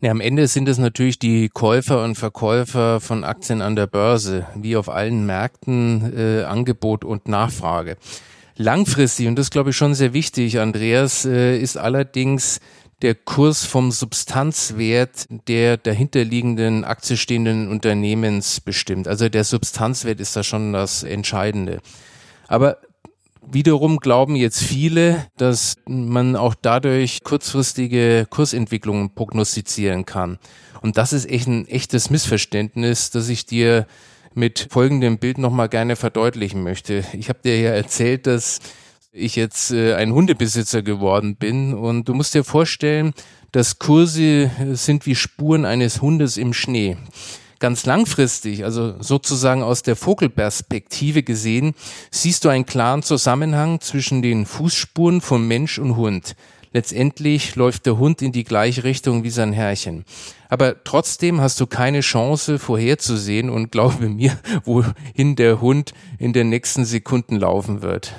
Ja, 0.04 0.10
am 0.10 0.20
Ende 0.20 0.48
sind 0.48 0.68
es 0.68 0.76
natürlich 0.76 1.18
die 1.18 1.48
Käufer 1.48 2.04
und 2.04 2.16
Verkäufer 2.16 3.00
von 3.00 3.24
Aktien 3.24 3.62
an 3.62 3.74
der 3.74 3.86
Börse, 3.86 4.46
wie 4.54 4.76
auf 4.76 4.90
allen 4.90 5.24
Märkten 5.24 6.12
äh, 6.14 6.42
Angebot 6.42 7.06
und 7.06 7.26
Nachfrage. 7.26 7.96
Langfristig, 8.54 9.28
und 9.28 9.36
das 9.36 9.48
glaube 9.48 9.70
ich 9.70 9.76
schon 9.78 9.94
sehr 9.94 10.12
wichtig, 10.12 10.60
Andreas, 10.60 11.24
äh, 11.24 11.56
ist 11.58 11.78
allerdings 11.78 12.60
der 13.00 13.14
Kurs 13.14 13.64
vom 13.64 13.92
Substanzwert 13.92 15.24
der 15.48 15.78
dahinterliegenden 15.78 16.84
aktiestehenden 16.84 17.68
Unternehmens 17.68 18.60
bestimmt. 18.60 19.08
Also 19.08 19.30
der 19.30 19.44
Substanzwert 19.44 20.20
ist 20.20 20.36
da 20.36 20.42
schon 20.42 20.74
das 20.74 21.02
Entscheidende. 21.02 21.80
Aber 22.46 22.76
Wiederum 23.50 23.98
glauben 23.98 24.36
jetzt 24.36 24.62
viele, 24.62 25.26
dass 25.36 25.76
man 25.86 26.36
auch 26.36 26.54
dadurch 26.60 27.22
kurzfristige 27.22 28.26
Kursentwicklungen 28.28 29.14
prognostizieren 29.14 30.04
kann. 30.04 30.38
Und 30.82 30.98
das 30.98 31.12
ist 31.12 31.28
echt 31.28 31.46
ein 31.46 31.66
echtes 31.68 32.10
Missverständnis, 32.10 33.10
das 33.10 33.28
ich 33.28 33.46
dir 33.46 33.86
mit 34.34 34.68
folgendem 34.70 35.18
Bild 35.18 35.38
nochmal 35.38 35.68
gerne 35.68 35.96
verdeutlichen 35.96 36.62
möchte. 36.62 37.04
Ich 37.12 37.28
habe 37.28 37.38
dir 37.44 37.60
ja 37.60 37.70
erzählt, 37.70 38.26
dass 38.26 38.58
ich 39.12 39.36
jetzt 39.36 39.70
äh, 39.70 39.94
ein 39.94 40.12
Hundebesitzer 40.12 40.82
geworden 40.82 41.36
bin 41.36 41.72
und 41.74 42.08
du 42.08 42.14
musst 42.14 42.34
dir 42.34 42.42
vorstellen, 42.42 43.14
dass 43.52 43.78
Kurse 43.78 44.50
sind 44.72 45.06
wie 45.06 45.14
Spuren 45.14 45.64
eines 45.64 46.02
Hundes 46.02 46.36
im 46.36 46.52
Schnee 46.52 46.96
ganz 47.58 47.86
langfristig, 47.86 48.64
also 48.64 48.94
sozusagen 49.00 49.62
aus 49.62 49.82
der 49.82 49.96
Vogelperspektive 49.96 51.22
gesehen, 51.22 51.74
siehst 52.10 52.44
du 52.44 52.48
einen 52.48 52.66
klaren 52.66 53.02
Zusammenhang 53.02 53.80
zwischen 53.80 54.22
den 54.22 54.46
Fußspuren 54.46 55.20
von 55.20 55.46
Mensch 55.46 55.78
und 55.78 55.96
Hund. 55.96 56.36
Letztendlich 56.74 57.54
läuft 57.54 57.86
der 57.86 57.98
Hund 57.98 58.20
in 58.20 58.32
die 58.32 58.42
gleiche 58.42 58.82
Richtung 58.82 59.22
wie 59.22 59.30
sein 59.30 59.52
Herrchen. 59.52 60.04
Aber 60.48 60.82
trotzdem 60.82 61.40
hast 61.40 61.60
du 61.60 61.66
keine 61.68 62.00
Chance 62.00 62.58
vorherzusehen 62.58 63.48
und 63.48 63.70
glaube 63.70 64.08
mir, 64.08 64.36
wohin 64.64 65.36
der 65.36 65.60
Hund 65.60 65.94
in 66.18 66.32
den 66.32 66.48
nächsten 66.48 66.84
Sekunden 66.84 67.36
laufen 67.36 67.80
wird. 67.80 68.12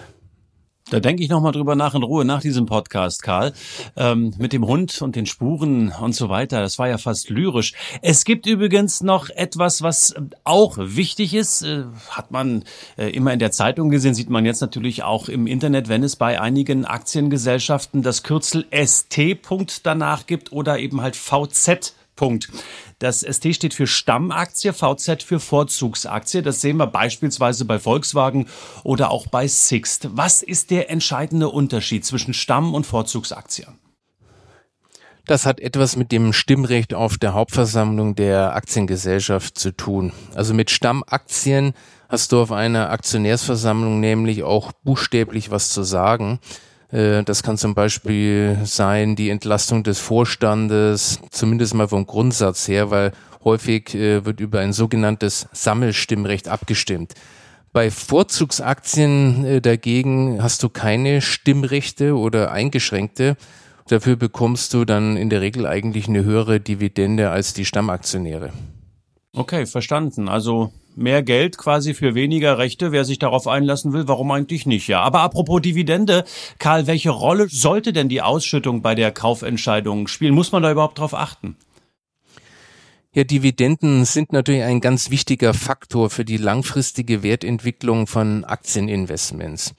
Da 0.92 1.00
denke 1.00 1.24
ich 1.24 1.30
nochmal 1.30 1.52
drüber 1.52 1.76
nach 1.76 1.96
in 1.96 2.04
Ruhe 2.04 2.26
nach 2.26 2.42
diesem 2.42 2.68
Podcast, 2.68 3.24
Karl. 3.24 3.54
Ähm, 3.96 4.36
mit 4.38 4.54
dem 4.54 4.68
Hund 4.68 5.02
und 5.02 5.16
den 5.16 5.26
Spuren 5.26 5.92
und 5.92 6.14
so 6.14 6.30
weiter. 6.30 6.62
Das 6.62 6.78
war 6.78 6.88
ja 6.88 7.00
fast 7.00 7.32
lyrisch. 7.32 7.74
Es 8.04 8.24
gibt 8.24 8.46
übrigens 8.46 9.02
noch 9.02 9.30
etwas, 9.30 9.82
was 9.82 10.14
auch 10.44 10.78
wichtig 10.78 11.34
ist. 11.34 11.64
Äh, 11.64 11.86
hat 12.12 12.30
man 12.30 12.66
äh, 12.98 13.10
immer 13.10 13.34
in 13.34 13.40
der 13.40 13.50
Zeitung 13.50 13.90
gesehen, 13.90 14.14
sieht 14.14 14.30
man 14.30 14.46
jetzt 14.46 14.62
natürlich 14.62 15.02
auch 15.02 15.28
im 15.28 15.48
Internet, 15.48 15.90
wenn 15.90 16.04
es 16.04 16.18
bei 16.18 16.40
einigen 16.40 16.86
Aktiengesellschaften 16.86 18.04
das 18.04 18.22
Kürzel 18.22 18.68
ST 18.72 19.42
Punkt 19.42 19.88
danach 19.88 20.28
gibt 20.28 20.52
oder 20.52 20.78
eben 20.78 21.02
halt 21.02 21.16
VZ 21.16 21.96
Punkt. 22.16 22.50
Das 23.00 23.22
ST 23.22 23.54
steht 23.54 23.74
für 23.74 23.88
Stammaktie, 23.88 24.74
VZ 24.74 25.24
für 25.24 25.40
Vorzugsaktie. 25.40 26.42
Das 26.42 26.62
sehen 26.62 26.78
wir 26.78 26.88
beispielsweise 26.88 27.66
bei 27.66 27.80
Volkswagen 27.80 28.48
oder 28.84 29.12
auch 29.12 29.28
bei 29.28 29.48
Sixt. 29.48 30.10
Was 30.14 30.42
ist 30.42 30.72
der 30.72 30.90
entscheidende 30.90 31.50
Unterschied 31.50 32.06
zwischen 32.06 32.34
Stamm- 32.34 32.74
und 32.74 32.86
Vorzugsaktien? 32.86 33.80
Das 35.26 35.48
hat 35.48 35.60
etwas 35.60 35.96
mit 35.96 36.12
dem 36.12 36.34
Stimmrecht 36.34 36.94
auf 36.94 37.18
der 37.18 37.34
Hauptversammlung 37.34 38.14
der 38.16 38.56
Aktiengesellschaft 38.56 39.58
zu 39.58 39.76
tun. 39.76 40.14
Also 40.36 40.54
mit 40.54 40.70
Stammaktien 40.70 41.74
hast 42.10 42.32
du 42.32 42.40
auf 42.40 42.52
einer 42.52 42.92
Aktionärsversammlung 42.92 44.00
nämlich 44.00 44.44
auch 44.44 44.72
buchstäblich 44.84 45.50
was 45.50 45.70
zu 45.70 45.82
sagen. 45.82 46.40
Äh, 46.96 47.24
das 47.24 47.44
kann 47.44 47.58
zum 47.58 47.76
Beispiel 47.76 48.58
sein 48.64 49.16
die 49.16 49.30
Entlastung 49.30 49.84
des 49.84 50.00
Vorstandes, 50.00 51.20
zumindest 51.30 51.74
mal 51.74 51.90
vom 51.90 52.06
Grundsatz 52.06 52.68
her, 52.68 52.90
weil 52.90 53.12
häufig 53.44 53.94
äh, 53.94 54.26
wird 54.26 54.40
über 54.40 54.60
ein 54.60 54.72
sogenanntes 54.72 55.48
Sammelstimmrecht 55.52 56.48
abgestimmt. 56.48 57.14
Bei 57.74 57.92
Vorzugsaktien 57.92 59.44
äh, 59.44 59.62
dagegen 59.62 60.42
hast 60.42 60.64
du 60.64 60.70
keine 60.70 61.22
Stimmrechte 61.22 62.16
oder 62.16 62.52
eingeschränkte. 62.52 63.36
Dafür 63.90 64.16
bekommst 64.16 64.74
du 64.74 64.86
dann 64.86 65.18
in 65.18 65.30
der 65.30 65.42
Regel 65.42 65.68
eigentlich 65.68 66.08
eine 66.08 66.24
höhere 66.24 66.60
Dividende 66.62 67.30
als 67.30 67.54
die 67.54 67.66
Stammaktionäre. 67.66 68.52
Okay, 69.34 69.66
verstanden. 69.66 70.30
Also 70.30 70.72
mehr 70.98 71.24
Geld 71.24 71.58
quasi 71.58 71.94
für 71.94 72.16
weniger 72.16 72.58
Rechte. 72.58 72.92
Wer 72.92 73.06
sich 73.06 73.20
darauf 73.20 73.48
einlassen 73.48 73.94
will, 73.94 74.08
warum 74.08 74.32
eigentlich 74.32 74.66
nicht? 74.66 74.88
Ja. 74.88 75.02
Aber 75.02 75.22
apropos 75.22 75.62
Dividende, 75.62 76.26
Karl, 76.60 76.88
welche 76.88 77.12
Rolle 77.12 77.48
sollte 77.50 77.94
denn 77.94 78.10
die 78.10 78.22
Ausschüttung 78.22 78.82
bei 78.82 78.96
der 78.96 79.12
Kaufentscheidung 79.12 80.08
spielen? 80.08 80.34
Muss 80.34 80.52
man 80.52 80.64
da 80.64 80.72
überhaupt 80.72 81.00
drauf 81.00 81.14
achten? 81.14 81.56
Ja, 83.14 83.24
Dividenden 83.24 84.04
sind 84.04 84.34
natürlich 84.34 84.64
ein 84.64 84.82
ganz 84.82 85.10
wichtiger 85.10 85.54
Faktor 85.54 86.10
für 86.10 86.26
die 86.26 86.36
langfristige 86.36 87.24
Wertentwicklung 87.24 88.08
von 88.08 88.44
Aktieninvestments. 88.44 89.74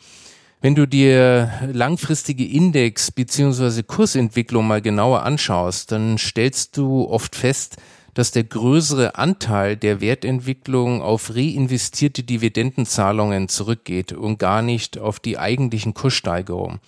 Wenn 0.62 0.74
du 0.74 0.86
dir 0.86 1.52
langfristige 1.70 2.46
Index- 2.46 3.12
bzw. 3.12 3.82
Kursentwicklung 3.82 4.66
mal 4.66 4.80
genauer 4.80 5.22
anschaust, 5.22 5.92
dann 5.92 6.16
stellst 6.16 6.78
du 6.78 7.04
oft 7.04 7.36
fest, 7.36 7.76
dass 8.16 8.30
der 8.30 8.44
größere 8.44 9.16
Anteil 9.16 9.76
der 9.76 10.00
Wertentwicklung 10.00 11.02
auf 11.02 11.34
reinvestierte 11.34 12.22
Dividendenzahlungen 12.22 13.50
zurückgeht 13.50 14.12
und 14.12 14.38
gar 14.38 14.62
nicht 14.62 14.98
auf 14.98 15.20
die 15.20 15.38
eigentlichen 15.38 15.92
Kurssteigerungen. 15.92 16.80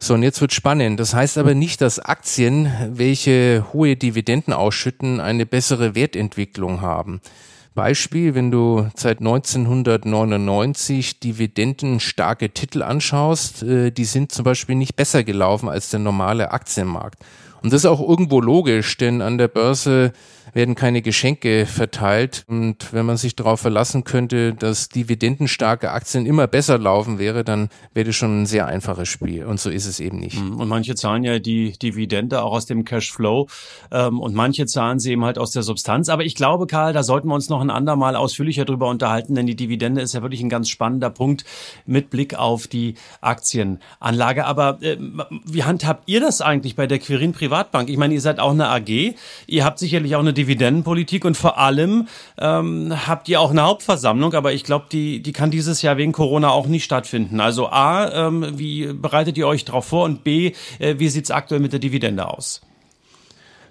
So, 0.00 0.14
und 0.14 0.24
jetzt 0.24 0.40
wird 0.40 0.52
spannend. 0.52 0.98
Das 0.98 1.14
heißt 1.14 1.38
aber 1.38 1.54
nicht, 1.54 1.80
dass 1.80 2.00
Aktien, 2.00 2.72
welche 2.90 3.66
hohe 3.72 3.94
Dividenden 3.94 4.52
ausschütten, 4.52 5.20
eine 5.20 5.46
bessere 5.46 5.94
Wertentwicklung 5.94 6.80
haben. 6.80 7.20
Beispiel, 7.76 8.34
wenn 8.34 8.50
du 8.50 8.88
seit 8.96 9.20
1999 9.20 11.20
dividendenstarke 11.20 12.50
Titel 12.50 12.82
anschaust, 12.82 13.62
äh, 13.62 13.92
die 13.92 14.06
sind 14.06 14.32
zum 14.32 14.42
Beispiel 14.42 14.74
nicht 14.74 14.96
besser 14.96 15.22
gelaufen 15.22 15.68
als 15.68 15.90
der 15.90 16.00
normale 16.00 16.50
Aktienmarkt. 16.50 17.22
Und 17.62 17.72
das 17.72 17.82
ist 17.82 17.86
auch 17.86 18.00
irgendwo 18.00 18.40
logisch, 18.40 18.96
denn 18.96 19.22
an 19.22 19.38
der 19.38 19.48
Börse 19.48 20.12
werden 20.54 20.74
keine 20.74 21.02
Geschenke 21.02 21.66
verteilt. 21.66 22.44
Und 22.48 22.92
wenn 22.92 23.06
man 23.06 23.16
sich 23.16 23.36
darauf 23.36 23.60
verlassen 23.60 24.04
könnte, 24.04 24.54
dass 24.54 24.88
dividendenstarke 24.88 25.90
Aktien 25.90 26.26
immer 26.26 26.46
besser 26.46 26.78
laufen 26.78 27.18
wäre, 27.18 27.44
dann 27.44 27.68
wäre 27.94 28.06
das 28.06 28.16
schon 28.16 28.42
ein 28.42 28.46
sehr 28.46 28.66
einfaches 28.66 29.08
Spiel. 29.08 29.44
Und 29.44 29.60
so 29.60 29.70
ist 29.70 29.86
es 29.86 30.00
eben 30.00 30.18
nicht. 30.18 30.40
Mhm. 30.40 30.60
Und 30.60 30.68
manche 30.68 30.94
zahlen 30.94 31.24
ja 31.24 31.38
die 31.38 31.72
Dividende 31.78 32.42
auch 32.42 32.52
aus 32.52 32.66
dem 32.66 32.84
Cashflow 32.84 33.48
ähm, 33.90 34.20
und 34.20 34.34
manche 34.34 34.66
zahlen 34.66 34.98
sie 34.98 35.12
eben 35.12 35.24
halt 35.24 35.38
aus 35.38 35.50
der 35.50 35.62
Substanz. 35.62 36.08
Aber 36.08 36.24
ich 36.24 36.34
glaube, 36.34 36.66
Karl, 36.66 36.92
da 36.92 37.02
sollten 37.02 37.28
wir 37.28 37.34
uns 37.34 37.48
noch 37.48 37.60
ein 37.60 37.70
andermal 37.70 38.16
ausführlicher 38.16 38.64
drüber 38.64 38.88
unterhalten, 38.88 39.34
denn 39.34 39.46
die 39.46 39.56
Dividende 39.56 40.00
ist 40.00 40.14
ja 40.14 40.22
wirklich 40.22 40.40
ein 40.40 40.48
ganz 40.48 40.68
spannender 40.68 41.10
Punkt 41.10 41.44
mit 41.86 42.10
Blick 42.10 42.34
auf 42.34 42.66
die 42.66 42.94
Aktienanlage. 43.20 44.46
Aber 44.46 44.78
äh, 44.82 44.96
wie 45.44 45.64
handhabt 45.64 46.04
ihr 46.06 46.20
das 46.20 46.40
eigentlich 46.40 46.76
bei 46.76 46.86
der 46.86 46.98
Quirin 46.98 47.32
Privatbank? 47.48 47.88
Ich 47.88 47.96
meine, 47.96 48.12
ihr 48.12 48.20
seid 48.20 48.40
auch 48.40 48.50
eine 48.50 48.68
AG. 48.68 49.14
Ihr 49.46 49.64
habt 49.64 49.78
sicherlich 49.78 50.14
auch 50.16 50.20
eine 50.20 50.34
Dividendenpolitik 50.34 51.24
und 51.24 51.36
vor 51.36 51.58
allem 51.58 52.06
ähm, 52.38 52.94
habt 53.06 53.28
ihr 53.28 53.40
auch 53.40 53.50
eine 53.50 53.62
Hauptversammlung, 53.62 54.34
aber 54.34 54.52
ich 54.52 54.64
glaube, 54.64 54.86
die, 54.92 55.22
die 55.22 55.32
kann 55.32 55.50
dieses 55.50 55.80
Jahr 55.82 55.96
wegen 55.96 56.12
Corona 56.12 56.50
auch 56.50 56.66
nicht 56.66 56.84
stattfinden. 56.84 57.40
Also 57.40 57.68
A, 57.68 58.26
ähm, 58.28 58.58
wie 58.58 58.92
bereitet 58.92 59.38
ihr 59.38 59.46
euch 59.46 59.64
darauf 59.64 59.86
vor 59.86 60.04
und 60.04 60.24
B, 60.24 60.52
äh, 60.78 60.96
wie 60.98 61.08
sieht's 61.08 61.30
aktuell 61.30 61.60
mit 61.60 61.72
der 61.72 61.80
Dividende 61.80 62.28
aus? 62.28 62.60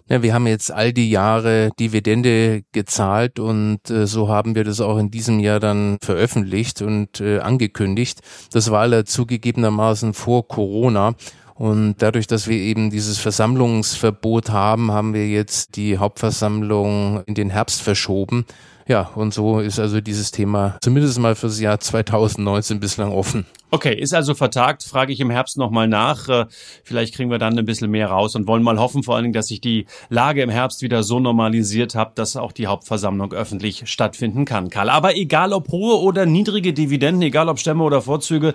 Ja, 0.09 0.23
wir 0.23 0.33
haben 0.33 0.47
jetzt 0.47 0.71
all 0.71 0.93
die 0.93 1.09
Jahre 1.09 1.69
Dividende 1.77 2.63
gezahlt 2.71 3.39
und 3.39 3.89
äh, 3.89 4.07
so 4.07 4.29
haben 4.29 4.55
wir 4.55 4.63
das 4.63 4.79
auch 4.79 4.97
in 4.97 5.11
diesem 5.11 5.39
Jahr 5.39 5.59
dann 5.59 5.97
veröffentlicht 6.01 6.81
und 6.81 7.19
äh, 7.19 7.39
angekündigt. 7.39 8.21
Das 8.53 8.71
war 8.71 8.79
alle 8.81 9.03
zugegebenermaßen 9.03 10.13
vor 10.13 10.47
Corona. 10.47 11.15
Und 11.57 11.95
dadurch, 11.99 12.27
dass 12.27 12.47
wir 12.47 12.57
eben 12.57 12.91
dieses 12.91 13.17
Versammlungsverbot 13.17 14.51
haben, 14.51 14.91
haben 14.91 15.13
wir 15.13 15.27
jetzt 15.27 15.75
die 15.75 15.97
Hauptversammlung 15.97 17.23
in 17.25 17.33
den 17.33 17.49
Herbst 17.49 17.81
verschoben. 17.81 18.45
Ja, 18.87 19.09
und 19.15 19.33
so 19.33 19.59
ist 19.59 19.79
also 19.79 19.99
dieses 19.99 20.31
Thema 20.31 20.77
zumindest 20.81 21.19
mal 21.19 21.35
fürs 21.35 21.59
Jahr 21.59 21.79
2019 21.79 22.79
bislang 22.79 23.11
offen. 23.11 23.45
Okay, 23.69 23.93
ist 23.93 24.13
also 24.13 24.33
vertagt, 24.33 24.83
frage 24.83 25.11
ich 25.11 25.19
im 25.19 25.29
Herbst 25.29 25.57
nochmal 25.57 25.89
nach. 25.89 26.29
Äh, 26.29 26.45
vielleicht 26.85 27.13
kriegen 27.13 27.29
wir 27.29 27.37
dann 27.37 27.59
ein 27.59 27.65
bisschen 27.65 27.91
mehr 27.91 28.07
raus 28.07 28.33
und 28.35 28.47
wollen 28.47 28.63
mal 28.63 28.79
hoffen, 28.79 29.03
vor 29.03 29.15
allen 29.15 29.25
Dingen, 29.25 29.33
dass 29.33 29.47
sich 29.47 29.59
die 29.59 29.87
Lage 30.07 30.41
im 30.41 30.49
Herbst 30.49 30.81
wieder 30.81 31.03
so 31.03 31.19
normalisiert 31.19 31.93
hat, 31.93 32.17
dass 32.17 32.37
auch 32.37 32.53
die 32.53 32.67
Hauptversammlung 32.67 33.33
öffentlich 33.33 33.83
stattfinden 33.85 34.45
kann, 34.45 34.69
Karl. 34.69 34.89
Aber 34.89 35.17
egal 35.17 35.51
ob 35.51 35.67
hohe 35.69 35.99
oder 35.99 36.25
niedrige 36.25 36.71
Dividenden, 36.71 37.23
egal 37.23 37.49
ob 37.49 37.59
Stämme 37.59 37.83
oder 37.83 38.01
Vorzüge, 38.01 38.53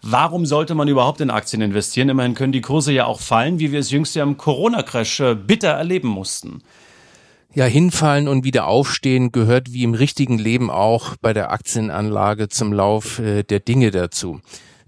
warum 0.00 0.46
sollte 0.46 0.74
man 0.74 0.88
überhaupt 0.88 1.20
in 1.20 1.28
Aktien 1.28 1.60
investieren? 1.60 2.08
Immerhin 2.08 2.34
können 2.34 2.52
die 2.52 2.62
Kurse 2.62 2.90
ja 2.90 3.04
auch 3.04 3.20
fallen, 3.20 3.58
wie 3.58 3.70
wir 3.70 3.80
es 3.80 3.90
jüngst 3.90 4.16
ja 4.16 4.22
im 4.22 4.38
Corona-Crash 4.38 5.20
äh, 5.20 5.34
bitter 5.34 5.72
erleben 5.72 6.08
mussten. 6.08 6.62
Ja, 7.56 7.66
hinfallen 7.66 8.26
und 8.26 8.42
wieder 8.42 8.66
aufstehen 8.66 9.30
gehört 9.30 9.72
wie 9.72 9.84
im 9.84 9.94
richtigen 9.94 10.38
Leben 10.38 10.70
auch 10.70 11.14
bei 11.20 11.32
der 11.32 11.52
Aktienanlage 11.52 12.48
zum 12.48 12.72
Lauf 12.72 13.20
äh, 13.20 13.44
der 13.44 13.60
Dinge 13.60 13.92
dazu. 13.92 14.40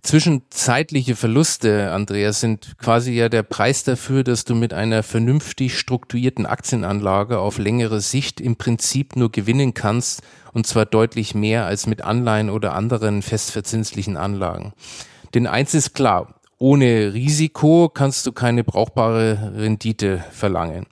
Zwischenzeitliche 0.02 1.14
Verluste, 1.14 1.92
Andreas, 1.92 2.40
sind 2.40 2.76
quasi 2.78 3.12
ja 3.12 3.28
der 3.28 3.44
Preis 3.44 3.84
dafür, 3.84 4.24
dass 4.24 4.44
du 4.44 4.56
mit 4.56 4.74
einer 4.74 5.04
vernünftig 5.04 5.78
strukturierten 5.78 6.44
Aktienanlage 6.44 7.38
auf 7.38 7.58
längere 7.58 8.00
Sicht 8.00 8.40
im 8.40 8.56
Prinzip 8.56 9.14
nur 9.14 9.30
gewinnen 9.30 9.72
kannst 9.72 10.22
und 10.52 10.66
zwar 10.66 10.86
deutlich 10.86 11.36
mehr 11.36 11.66
als 11.66 11.86
mit 11.86 12.02
Anleihen 12.02 12.50
oder 12.50 12.74
anderen 12.74 13.22
festverzinslichen 13.22 14.16
Anlagen. 14.16 14.72
Denn 15.34 15.46
eins 15.46 15.72
ist 15.72 15.94
klar, 15.94 16.34
ohne 16.58 17.14
Risiko 17.14 17.88
kannst 17.88 18.26
du 18.26 18.32
keine 18.32 18.64
brauchbare 18.64 19.52
Rendite 19.56 20.24
verlangen. 20.32 20.86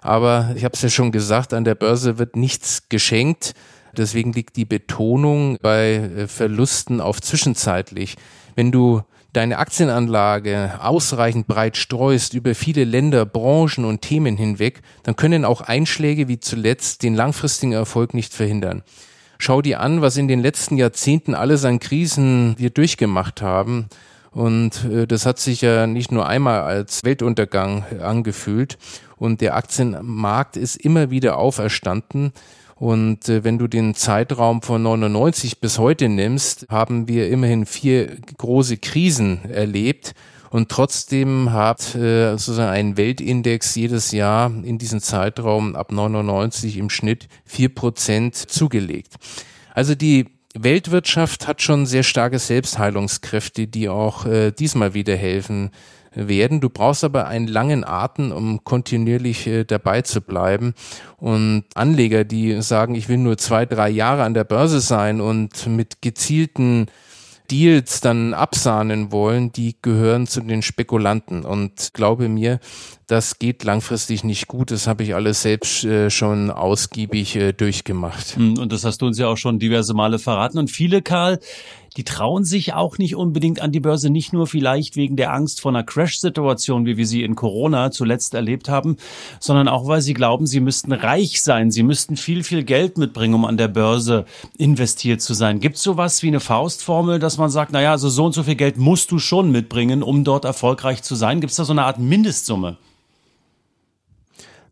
Aber 0.00 0.52
ich 0.56 0.64
habe 0.64 0.74
es 0.74 0.82
ja 0.82 0.88
schon 0.88 1.12
gesagt, 1.12 1.52
an 1.52 1.64
der 1.64 1.74
Börse 1.74 2.18
wird 2.18 2.36
nichts 2.36 2.88
geschenkt. 2.88 3.54
Deswegen 3.96 4.32
liegt 4.32 4.56
die 4.56 4.64
Betonung 4.64 5.58
bei 5.60 5.94
äh, 5.94 6.28
Verlusten 6.28 7.00
auf 7.00 7.20
zwischenzeitlich. 7.20 8.16
Wenn 8.54 8.72
du 8.72 9.02
deine 9.32 9.58
Aktienanlage 9.58 10.78
ausreichend 10.80 11.46
breit 11.46 11.76
streust 11.76 12.34
über 12.34 12.54
viele 12.54 12.84
Länder, 12.84 13.26
Branchen 13.26 13.84
und 13.84 14.02
Themen 14.02 14.36
hinweg, 14.36 14.82
dann 15.02 15.16
können 15.16 15.44
auch 15.44 15.60
Einschläge 15.60 16.28
wie 16.28 16.40
zuletzt 16.40 17.02
den 17.02 17.14
langfristigen 17.14 17.72
Erfolg 17.72 18.14
nicht 18.14 18.34
verhindern. 18.34 18.82
Schau 19.38 19.62
dir 19.62 19.80
an, 19.80 20.02
was 20.02 20.16
in 20.16 20.28
den 20.28 20.40
letzten 20.40 20.76
Jahrzehnten 20.76 21.34
alles 21.34 21.64
an 21.64 21.78
Krisen 21.78 22.54
wir 22.58 22.70
durchgemacht 22.70 23.40
haben. 23.40 23.88
Und 24.32 24.84
äh, 24.84 25.06
das 25.06 25.26
hat 25.26 25.38
sich 25.38 25.60
ja 25.60 25.86
nicht 25.86 26.12
nur 26.12 26.26
einmal 26.26 26.60
als 26.62 27.02
Weltuntergang 27.04 27.84
angefühlt. 28.00 28.78
Und 29.16 29.40
der 29.40 29.56
Aktienmarkt 29.56 30.56
ist 30.56 30.76
immer 30.76 31.10
wieder 31.10 31.38
auferstanden. 31.38 32.32
Und 32.76 33.28
äh, 33.28 33.44
wenn 33.44 33.58
du 33.58 33.66
den 33.66 33.94
Zeitraum 33.94 34.62
von 34.62 34.82
99 34.82 35.60
bis 35.60 35.78
heute 35.78 36.08
nimmst, 36.08 36.66
haben 36.70 37.08
wir 37.08 37.28
immerhin 37.28 37.66
vier 37.66 38.16
große 38.38 38.78
Krisen 38.78 39.44
erlebt. 39.50 40.14
Und 40.48 40.68
trotzdem 40.68 41.52
hat 41.52 41.94
äh, 41.94 42.32
sozusagen 42.32 42.70
ein 42.70 42.96
Weltindex 42.96 43.74
jedes 43.74 44.10
Jahr 44.12 44.50
in 44.50 44.78
diesem 44.78 45.00
Zeitraum 45.00 45.76
ab 45.76 45.92
99 45.92 46.78
im 46.78 46.90
Schnitt 46.90 47.28
vier 47.44 47.68
Prozent 47.68 48.34
zugelegt. 48.34 49.14
Also 49.74 49.94
die 49.94 50.26
Weltwirtschaft 50.58 51.46
hat 51.46 51.62
schon 51.62 51.86
sehr 51.86 52.02
starke 52.02 52.38
Selbstheilungskräfte, 52.38 53.66
die 53.66 53.88
auch 53.88 54.26
äh, 54.26 54.50
diesmal 54.50 54.94
wieder 54.94 55.16
helfen 55.16 55.70
werden. 56.12 56.60
Du 56.60 56.68
brauchst 56.70 57.04
aber 57.04 57.28
einen 57.28 57.46
langen 57.46 57.84
Atem, 57.84 58.32
um 58.32 58.64
kontinuierlich 58.64 59.46
äh, 59.46 59.64
dabei 59.64 60.02
zu 60.02 60.20
bleiben. 60.20 60.74
Und 61.18 61.64
Anleger, 61.74 62.24
die 62.24 62.60
sagen, 62.62 62.94
ich 62.94 63.08
will 63.08 63.18
nur 63.18 63.38
zwei, 63.38 63.64
drei 63.64 63.90
Jahre 63.90 64.24
an 64.24 64.34
der 64.34 64.44
Börse 64.44 64.80
sein 64.80 65.20
und 65.20 65.66
mit 65.68 66.02
gezielten 66.02 66.86
Deals 67.50 68.00
dann 68.00 68.34
absahnen 68.34 69.12
wollen, 69.12 69.52
die 69.52 69.76
gehören 69.82 70.26
zu 70.26 70.40
den 70.40 70.62
Spekulanten. 70.62 71.44
Und 71.44 71.92
glaube 71.94 72.28
mir, 72.28 72.60
das 73.06 73.38
geht 73.38 73.64
langfristig 73.64 74.22
nicht 74.22 74.46
gut. 74.46 74.70
Das 74.70 74.86
habe 74.86 75.02
ich 75.02 75.14
alles 75.14 75.42
selbst 75.42 75.84
äh, 75.84 76.10
schon 76.10 76.50
ausgiebig 76.50 77.34
äh, 77.36 77.52
durchgemacht. 77.52 78.36
Hm, 78.36 78.58
und 78.58 78.72
das 78.72 78.84
hast 78.84 79.02
du 79.02 79.06
uns 79.06 79.18
ja 79.18 79.26
auch 79.26 79.36
schon 79.36 79.58
diverse 79.58 79.94
Male 79.94 80.18
verraten. 80.18 80.58
Und 80.58 80.70
viele, 80.70 81.02
Karl, 81.02 81.40
die 81.96 82.04
trauen 82.04 82.44
sich 82.44 82.72
auch 82.74 82.98
nicht 82.98 83.16
unbedingt 83.16 83.60
an 83.60 83.72
die 83.72 83.80
Börse, 83.80 84.10
nicht 84.10 84.32
nur 84.32 84.46
vielleicht 84.46 84.96
wegen 84.96 85.16
der 85.16 85.32
Angst 85.32 85.60
vor 85.60 85.72
einer 85.72 85.82
Crash-Situation, 85.82 86.86
wie 86.86 86.96
wir 86.96 87.06
sie 87.06 87.22
in 87.22 87.34
Corona 87.34 87.90
zuletzt 87.90 88.34
erlebt 88.34 88.68
haben, 88.68 88.96
sondern 89.40 89.68
auch, 89.68 89.86
weil 89.86 90.00
sie 90.00 90.14
glauben, 90.14 90.46
sie 90.46 90.60
müssten 90.60 90.92
reich 90.92 91.42
sein, 91.42 91.70
sie 91.70 91.82
müssten 91.82 92.16
viel, 92.16 92.44
viel 92.44 92.62
Geld 92.62 92.98
mitbringen, 92.98 93.34
um 93.34 93.44
an 93.44 93.56
der 93.56 93.68
Börse 93.68 94.24
investiert 94.56 95.20
zu 95.20 95.34
sein. 95.34 95.60
Gibt 95.60 95.76
es 95.76 95.82
sowas 95.82 96.22
wie 96.22 96.28
eine 96.28 96.40
Faustformel, 96.40 97.18
dass 97.18 97.38
man 97.38 97.50
sagt, 97.50 97.72
naja, 97.72 97.90
also 97.90 98.08
so 98.08 98.26
und 98.26 98.32
so 98.32 98.42
viel 98.42 98.56
Geld 98.56 98.76
musst 98.76 99.10
du 99.10 99.18
schon 99.18 99.50
mitbringen, 99.50 100.02
um 100.02 100.24
dort 100.24 100.44
erfolgreich 100.44 101.02
zu 101.02 101.14
sein? 101.14 101.40
Gibt 101.40 101.50
es 101.50 101.56
da 101.56 101.64
so 101.64 101.72
eine 101.72 101.84
Art 101.84 101.98
Mindestsumme? 101.98 102.76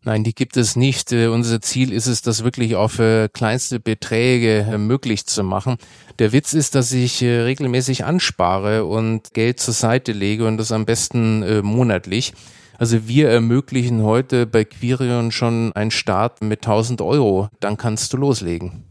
Nein, 0.09 0.23
die 0.23 0.33
gibt 0.33 0.57
es 0.57 0.75
nicht. 0.75 1.11
Äh, 1.11 1.27
unser 1.27 1.61
Ziel 1.61 1.93
ist 1.93 2.07
es, 2.07 2.23
das 2.23 2.43
wirklich 2.43 2.75
auf 2.75 2.97
äh, 2.97 3.29
kleinste 3.31 3.79
Beträge 3.79 4.61
äh, 4.61 4.79
möglich 4.79 5.27
zu 5.27 5.43
machen. 5.43 5.77
Der 6.17 6.31
Witz 6.31 6.53
ist, 6.53 6.73
dass 6.73 6.91
ich 6.93 7.21
regelmäßig 7.21 8.05
anspare 8.05 8.85
und 8.85 9.35
Geld 9.35 9.59
zur 9.59 9.75
Seite 9.75 10.11
lege 10.11 10.47
und 10.47 10.57
das 10.57 10.71
am 10.71 10.85
besten 10.85 11.61
monatlich. 11.61 12.33
Also 12.79 13.07
wir 13.07 13.29
ermöglichen 13.29 14.01
heute 14.01 14.47
bei 14.47 14.65
Quirion 14.65 15.31
schon 15.31 15.73
einen 15.73 15.91
Start 15.91 16.41
mit 16.41 16.65
1000 16.65 17.01
Euro. 17.01 17.49
Dann 17.59 17.77
kannst 17.77 18.11
du 18.11 18.17
loslegen. 18.17 18.85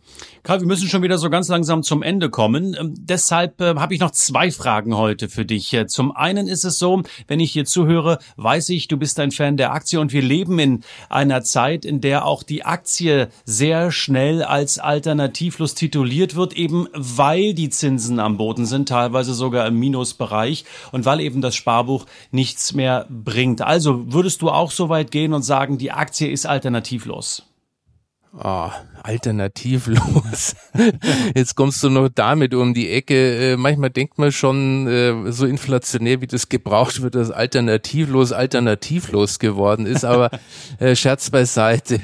Karl, 0.49 0.61
wir 0.61 0.67
müssen 0.67 0.89
schon 0.89 1.03
wieder 1.03 1.19
so 1.19 1.29
ganz 1.29 1.49
langsam 1.49 1.83
zum 1.83 2.03
Ende 2.03 2.31
kommen. 2.31 2.75
Ähm, 2.81 2.95
deshalb 2.97 3.61
äh, 3.61 3.75
habe 3.75 3.93
ich 3.93 4.01
noch 4.01 4.13
zwei 4.13 4.51
Fragen 4.51 4.97
heute 4.97 5.29
für 5.29 5.45
dich. 5.45 5.75
Äh, 5.75 5.89
zum 5.89 6.11
einen 6.11 6.49
ist 6.49 6.65
es 6.65 6.79
so, 6.79 7.03
wenn 7.27 7.39
ich 7.39 7.53
hier 7.53 7.67
zuhöre, 7.67 8.19
weiß 8.37 8.71
ich, 8.71 8.89
du 8.89 8.97
bist 8.97 9.21
ein 9.21 9.31
Fan 9.31 9.59
der 9.59 9.75
Aktie 9.75 10.01
und 10.01 10.11
wir 10.15 10.23
leben 10.23 10.59
in 10.59 10.85
einer 11.11 11.43
Zeit, 11.43 11.85
in 11.85 12.01
der 12.01 12.25
auch 12.25 12.43
die 12.43 12.65
Aktie 12.65 13.29
sehr 13.45 13.93
schnell 13.93 14.43
als 14.43 14.79
alternativlos 14.79 15.75
tituliert 15.75 16.35
wird, 16.35 16.55
eben 16.55 16.89
weil 16.95 17.53
die 17.53 17.69
Zinsen 17.69 18.19
am 18.19 18.39
Boden 18.39 18.65
sind, 18.65 18.89
teilweise 18.89 19.35
sogar 19.35 19.67
im 19.67 19.79
Minusbereich 19.79 20.65
und 20.93 21.05
weil 21.05 21.21
eben 21.21 21.43
das 21.43 21.57
Sparbuch 21.57 22.07
nichts 22.31 22.73
mehr 22.73 23.07
bringt. 23.11 23.61
Also 23.61 24.15
würdest 24.15 24.41
du 24.41 24.49
auch 24.49 24.71
so 24.71 24.89
weit 24.89 25.11
gehen 25.11 25.35
und 25.35 25.43
sagen, 25.43 25.77
die 25.77 25.93
Aktie 25.93 26.31
ist 26.31 26.47
alternativlos? 26.47 27.43
Oh, 28.43 28.71
alternativlos. 29.03 30.55
Jetzt 31.35 31.57
kommst 31.57 31.83
du 31.83 31.91
noch 31.91 32.09
damit 32.09 32.55
um 32.55 32.73
die 32.73 32.91
Ecke. 32.91 33.53
Äh, 33.53 33.57
manchmal 33.57 33.91
denkt 33.91 34.19
man 34.19 34.31
schon, 34.31 34.87
äh, 34.87 35.33
so 35.33 35.45
inflationär 35.45 36.21
wie 36.21 36.29
das 36.29 36.49
gebraucht 36.49 37.03
wird, 37.03 37.17
dass 37.17 37.31
alternativlos 37.33 38.33
alternativlos 38.33 39.41
geworden 39.41 39.87
ist. 39.87 40.05
Aber 40.05 40.31
äh, 40.79 40.95
Scherz 40.95 41.31
beiseite. 41.31 42.01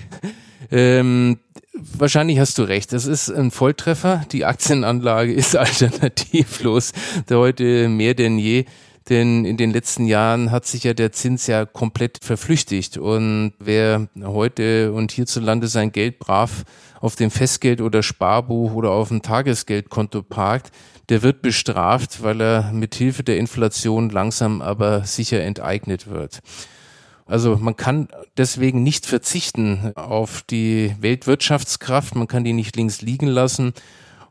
Ähm, 0.72 1.38
wahrscheinlich 1.72 2.40
hast 2.40 2.58
du 2.58 2.62
recht. 2.62 2.92
Das 2.92 3.06
ist 3.06 3.30
ein 3.30 3.52
Volltreffer. 3.52 4.24
Die 4.32 4.44
Aktienanlage 4.44 5.32
ist 5.34 5.56
alternativlos. 5.56 6.92
Heute 7.30 7.88
mehr 7.88 8.14
denn 8.14 8.38
je. 8.38 8.64
Denn 9.08 9.44
in 9.44 9.58
den 9.58 9.70
letzten 9.70 10.06
Jahren 10.06 10.50
hat 10.50 10.64
sich 10.64 10.84
ja 10.84 10.94
der 10.94 11.12
Zins 11.12 11.46
ja 11.46 11.66
komplett 11.66 12.20
verflüchtigt. 12.22 12.96
Und 12.96 13.52
wer 13.58 14.08
heute 14.22 14.92
und 14.92 15.12
hierzulande 15.12 15.66
sein 15.68 15.92
Geld 15.92 16.18
brav 16.18 16.64
auf 17.00 17.14
dem 17.14 17.30
Festgeld 17.30 17.82
oder 17.82 18.02
Sparbuch 18.02 18.72
oder 18.72 18.90
auf 18.90 19.08
dem 19.08 19.20
Tagesgeldkonto 19.20 20.22
parkt, 20.22 20.70
der 21.10 21.22
wird 21.22 21.42
bestraft, 21.42 22.22
weil 22.22 22.40
er 22.40 22.72
mit 22.72 22.94
Hilfe 22.94 23.22
der 23.22 23.36
Inflation 23.36 24.08
langsam 24.08 24.62
aber 24.62 25.04
sicher 25.04 25.42
enteignet 25.42 26.06
wird. 26.06 26.40
Also 27.26 27.56
man 27.56 27.76
kann 27.76 28.08
deswegen 28.38 28.82
nicht 28.82 29.04
verzichten 29.04 29.92
auf 29.96 30.42
die 30.42 30.94
Weltwirtschaftskraft, 31.00 32.14
man 32.14 32.26
kann 32.26 32.44
die 32.44 32.52
nicht 32.54 32.76
links 32.76 33.02
liegen 33.02 33.26
lassen 33.26 33.74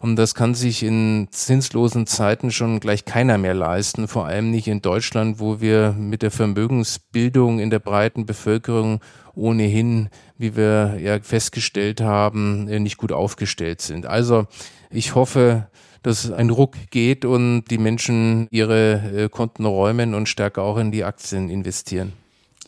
und 0.04 0.18
das 0.18 0.36
kann 0.36 0.54
sich 0.54 0.84
in 0.84 1.30
zinslosen 1.32 2.06
Zeiten 2.08 2.52
schon 2.52 2.82
gleich 2.82 3.06
keiner 3.06 3.38
mehr 3.38 3.54
leisten, 3.54 4.10
vor 4.10 4.26
allem 4.26 4.52
nicht 4.52 4.68
in 4.68 4.82
Deutschland, 4.82 5.40
wo 5.40 5.62
wir 5.62 5.96
mit 5.98 6.24
der 6.24 6.30
Vermögensbildung 6.30 7.60
in 7.60 7.70
der 7.70 7.80
breiten 7.80 8.26
Bevölkerung 8.26 9.00
ohnehin, 9.34 10.10
wie 10.38 10.58
wir 10.58 10.98
ja 11.00 11.22
festgestellt 11.22 12.02
haben, 12.02 12.66
nicht 12.66 12.98
gut 12.98 13.14
aufgestellt 13.14 13.80
sind. 13.80 14.06
Also 14.06 14.46
ich 14.90 15.16
hoffe, 15.16 15.70
dass 16.02 16.30
ein 16.30 16.50
Ruck 16.50 16.76
geht 16.92 17.24
und 17.24 17.64
die 17.70 17.78
Menschen 17.78 18.50
ihre 18.52 18.96
äh, 19.16 19.30
Konten 19.30 19.64
räumen 19.64 20.16
und 20.16 20.28
stärker 20.28 20.64
auch 20.64 20.78
in 20.80 20.92
die 20.92 21.06
Aktien 21.06 21.50
investieren. 21.50 22.12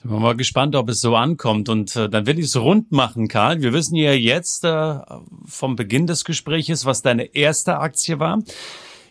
Sind 0.06 0.14
wir 0.14 0.20
mal 0.20 0.36
gespannt, 0.36 0.76
ob 0.76 0.90
es 0.90 1.02
so 1.02 1.16
ankommt. 1.16 1.68
Und 1.68 1.96
äh, 1.96 2.08
dann 2.08 2.28
will 2.28 2.38
ich 2.38 2.46
es 2.46 2.58
rund 2.58 2.92
machen, 2.92 3.28
Karl. 3.28 3.64
Wir 3.64 3.74
wissen 3.74 3.96
ja 3.96 4.14
jetzt 4.14 4.64
äh, 4.64 5.00
vom 5.48 5.76
Beginn 5.76 6.06
des 6.06 6.26
Gespräches, 6.26 6.86
was 6.86 7.02
deine 7.02 7.34
erste 7.34 7.80
Aktie 7.80 8.20
war. 8.20 8.38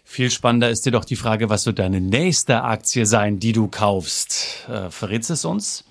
Viel 0.05 0.31
spannender 0.31 0.71
ist 0.71 0.87
dir 0.87 0.93
doch 0.93 1.05
die 1.05 1.17
Frage, 1.17 1.51
was 1.51 1.67
wird 1.67 1.81
deine 1.81 2.01
nächste 2.01 2.63
Aktie 2.63 3.07
sein, 3.07 3.41
die 3.41 3.53
du 3.53 3.67
kaufst. 3.67 4.69
Äh, 4.69 4.89
verrätst 4.91 5.31
es 5.31 5.45
uns? 5.45 5.83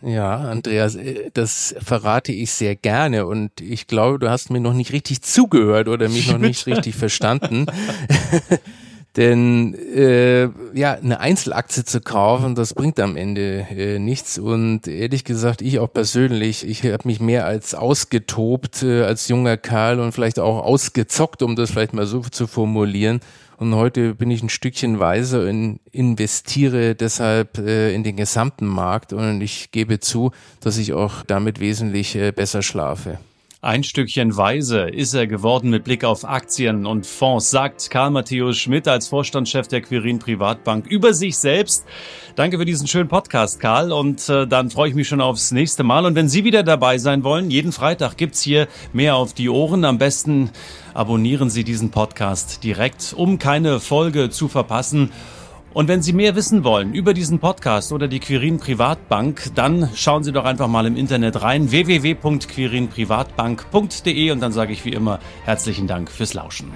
Ja, 0.00 0.36
Andreas, 0.36 0.94
äh, 0.94 1.32
das 1.34 1.74
verrate 1.80 2.30
ich 2.30 2.52
sehr 2.52 2.76
gerne 2.76 3.26
und 3.26 3.60
ich 3.60 3.88
glaube, 3.88 4.20
du 4.20 4.30
hast 4.30 4.48
mir 4.48 4.60
noch 4.60 4.74
nicht 4.74 4.92
richtig 4.92 5.22
zugehört 5.22 5.88
oder 5.88 6.08
mich 6.08 6.30
noch 6.30 6.38
nicht 6.38 6.68
richtig 6.68 6.94
verstanden. 6.94 7.66
Denn 9.16 9.74
äh, 9.74 10.48
ja, 10.72 10.92
eine 10.92 11.18
Einzelaktie 11.18 11.84
zu 11.84 12.00
kaufen, 12.00 12.54
das 12.54 12.74
bringt 12.74 13.00
am 13.00 13.16
Ende 13.16 13.66
äh, 13.70 13.98
nichts. 13.98 14.38
Und 14.38 14.86
ehrlich 14.86 15.24
gesagt, 15.24 15.62
ich 15.62 15.80
auch 15.80 15.92
persönlich, 15.92 16.64
ich 16.64 16.84
habe 16.84 17.08
mich 17.08 17.18
mehr 17.18 17.44
als 17.44 17.74
ausgetobt 17.74 18.84
äh, 18.84 19.02
als 19.02 19.26
junger 19.26 19.56
Kerl 19.56 19.98
und 19.98 20.12
vielleicht 20.12 20.38
auch 20.38 20.64
ausgezockt, 20.64 21.42
um 21.42 21.56
das 21.56 21.72
vielleicht 21.72 21.92
mal 21.92 22.06
so 22.06 22.20
zu 22.20 22.46
formulieren. 22.46 23.20
Und 23.56 23.74
heute 23.74 24.14
bin 24.14 24.30
ich 24.30 24.42
ein 24.42 24.48
Stückchen 24.48 25.00
weiser 25.00 25.42
und 25.42 25.80
investiere 25.90 26.94
deshalb 26.94 27.58
äh, 27.58 27.92
in 27.92 28.04
den 28.04 28.16
gesamten 28.16 28.66
Markt. 28.66 29.12
Und 29.12 29.40
ich 29.40 29.72
gebe 29.72 29.98
zu, 29.98 30.30
dass 30.60 30.78
ich 30.78 30.92
auch 30.92 31.24
damit 31.26 31.58
wesentlich 31.58 32.14
äh, 32.14 32.30
besser 32.30 32.62
schlafe. 32.62 33.18
Ein 33.62 33.84
Stückchen 33.84 34.38
weise 34.38 34.88
ist 34.88 35.12
er 35.12 35.26
geworden 35.26 35.68
mit 35.68 35.84
Blick 35.84 36.02
auf 36.02 36.24
Aktien 36.24 36.86
und 36.86 37.06
Fonds, 37.06 37.50
sagt 37.50 37.90
Karl 37.90 38.10
Matthäus 38.10 38.56
Schmidt 38.56 38.88
als 38.88 39.08
Vorstandschef 39.08 39.68
der 39.68 39.82
Quirin 39.82 40.18
Privatbank 40.18 40.86
über 40.86 41.12
sich 41.12 41.36
selbst. 41.36 41.84
Danke 42.36 42.56
für 42.56 42.64
diesen 42.64 42.86
schönen 42.86 43.10
Podcast, 43.10 43.60
Karl. 43.60 43.92
Und 43.92 44.26
äh, 44.30 44.46
dann 44.46 44.70
freue 44.70 44.88
ich 44.88 44.94
mich 44.94 45.08
schon 45.08 45.20
aufs 45.20 45.50
nächste 45.50 45.82
Mal. 45.82 46.06
Und 46.06 46.14
wenn 46.14 46.30
Sie 46.30 46.42
wieder 46.44 46.62
dabei 46.62 46.96
sein 46.96 47.22
wollen, 47.22 47.50
jeden 47.50 47.72
Freitag 47.72 48.16
gibt's 48.16 48.40
hier 48.40 48.66
mehr 48.94 49.16
auf 49.16 49.34
die 49.34 49.50
Ohren. 49.50 49.84
Am 49.84 49.98
besten 49.98 50.48
abonnieren 50.94 51.50
Sie 51.50 51.62
diesen 51.62 51.90
Podcast 51.90 52.64
direkt, 52.64 53.12
um 53.14 53.38
keine 53.38 53.78
Folge 53.78 54.30
zu 54.30 54.48
verpassen. 54.48 55.10
Und 55.72 55.86
wenn 55.86 56.02
Sie 56.02 56.12
mehr 56.12 56.34
wissen 56.34 56.64
wollen 56.64 56.92
über 56.92 57.14
diesen 57.14 57.38
Podcast 57.38 57.92
oder 57.92 58.08
die 58.08 58.18
Quirin 58.18 58.58
Privatbank, 58.58 59.52
dann 59.54 59.88
schauen 59.94 60.24
Sie 60.24 60.32
doch 60.32 60.44
einfach 60.44 60.66
mal 60.66 60.84
im 60.86 60.96
Internet 60.96 61.42
rein 61.42 61.70
www.quirinprivatbank.de 61.70 64.32
und 64.32 64.40
dann 64.40 64.50
sage 64.52 64.72
ich 64.72 64.84
wie 64.84 64.92
immer 64.92 65.20
herzlichen 65.44 65.86
Dank 65.86 66.10
fürs 66.10 66.34
Lauschen. 66.34 66.72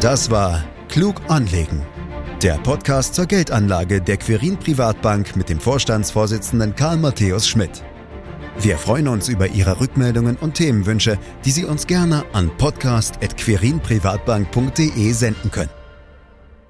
Das 0.00 0.30
war 0.30 0.62
Klug 0.88 1.20
anlegen. 1.28 1.82
Der 2.42 2.54
Podcast 2.58 3.16
zur 3.16 3.26
Geldanlage 3.26 4.00
der 4.00 4.16
Quirin 4.16 4.56
Privatbank 4.56 5.34
mit 5.34 5.48
dem 5.48 5.58
Vorstandsvorsitzenden 5.58 6.76
Karl 6.76 6.98
Matthäus 6.98 7.48
Schmidt. 7.48 7.82
Wir 8.60 8.78
freuen 8.78 9.08
uns 9.08 9.28
über 9.28 9.48
Ihre 9.48 9.80
Rückmeldungen 9.80 10.36
und 10.36 10.54
Themenwünsche, 10.54 11.18
die 11.44 11.50
Sie 11.50 11.64
uns 11.64 11.88
gerne 11.88 12.24
an 12.32 12.52
podcast.quirinprivatbank.de 12.56 15.12
senden 15.12 15.50
können. 15.50 15.83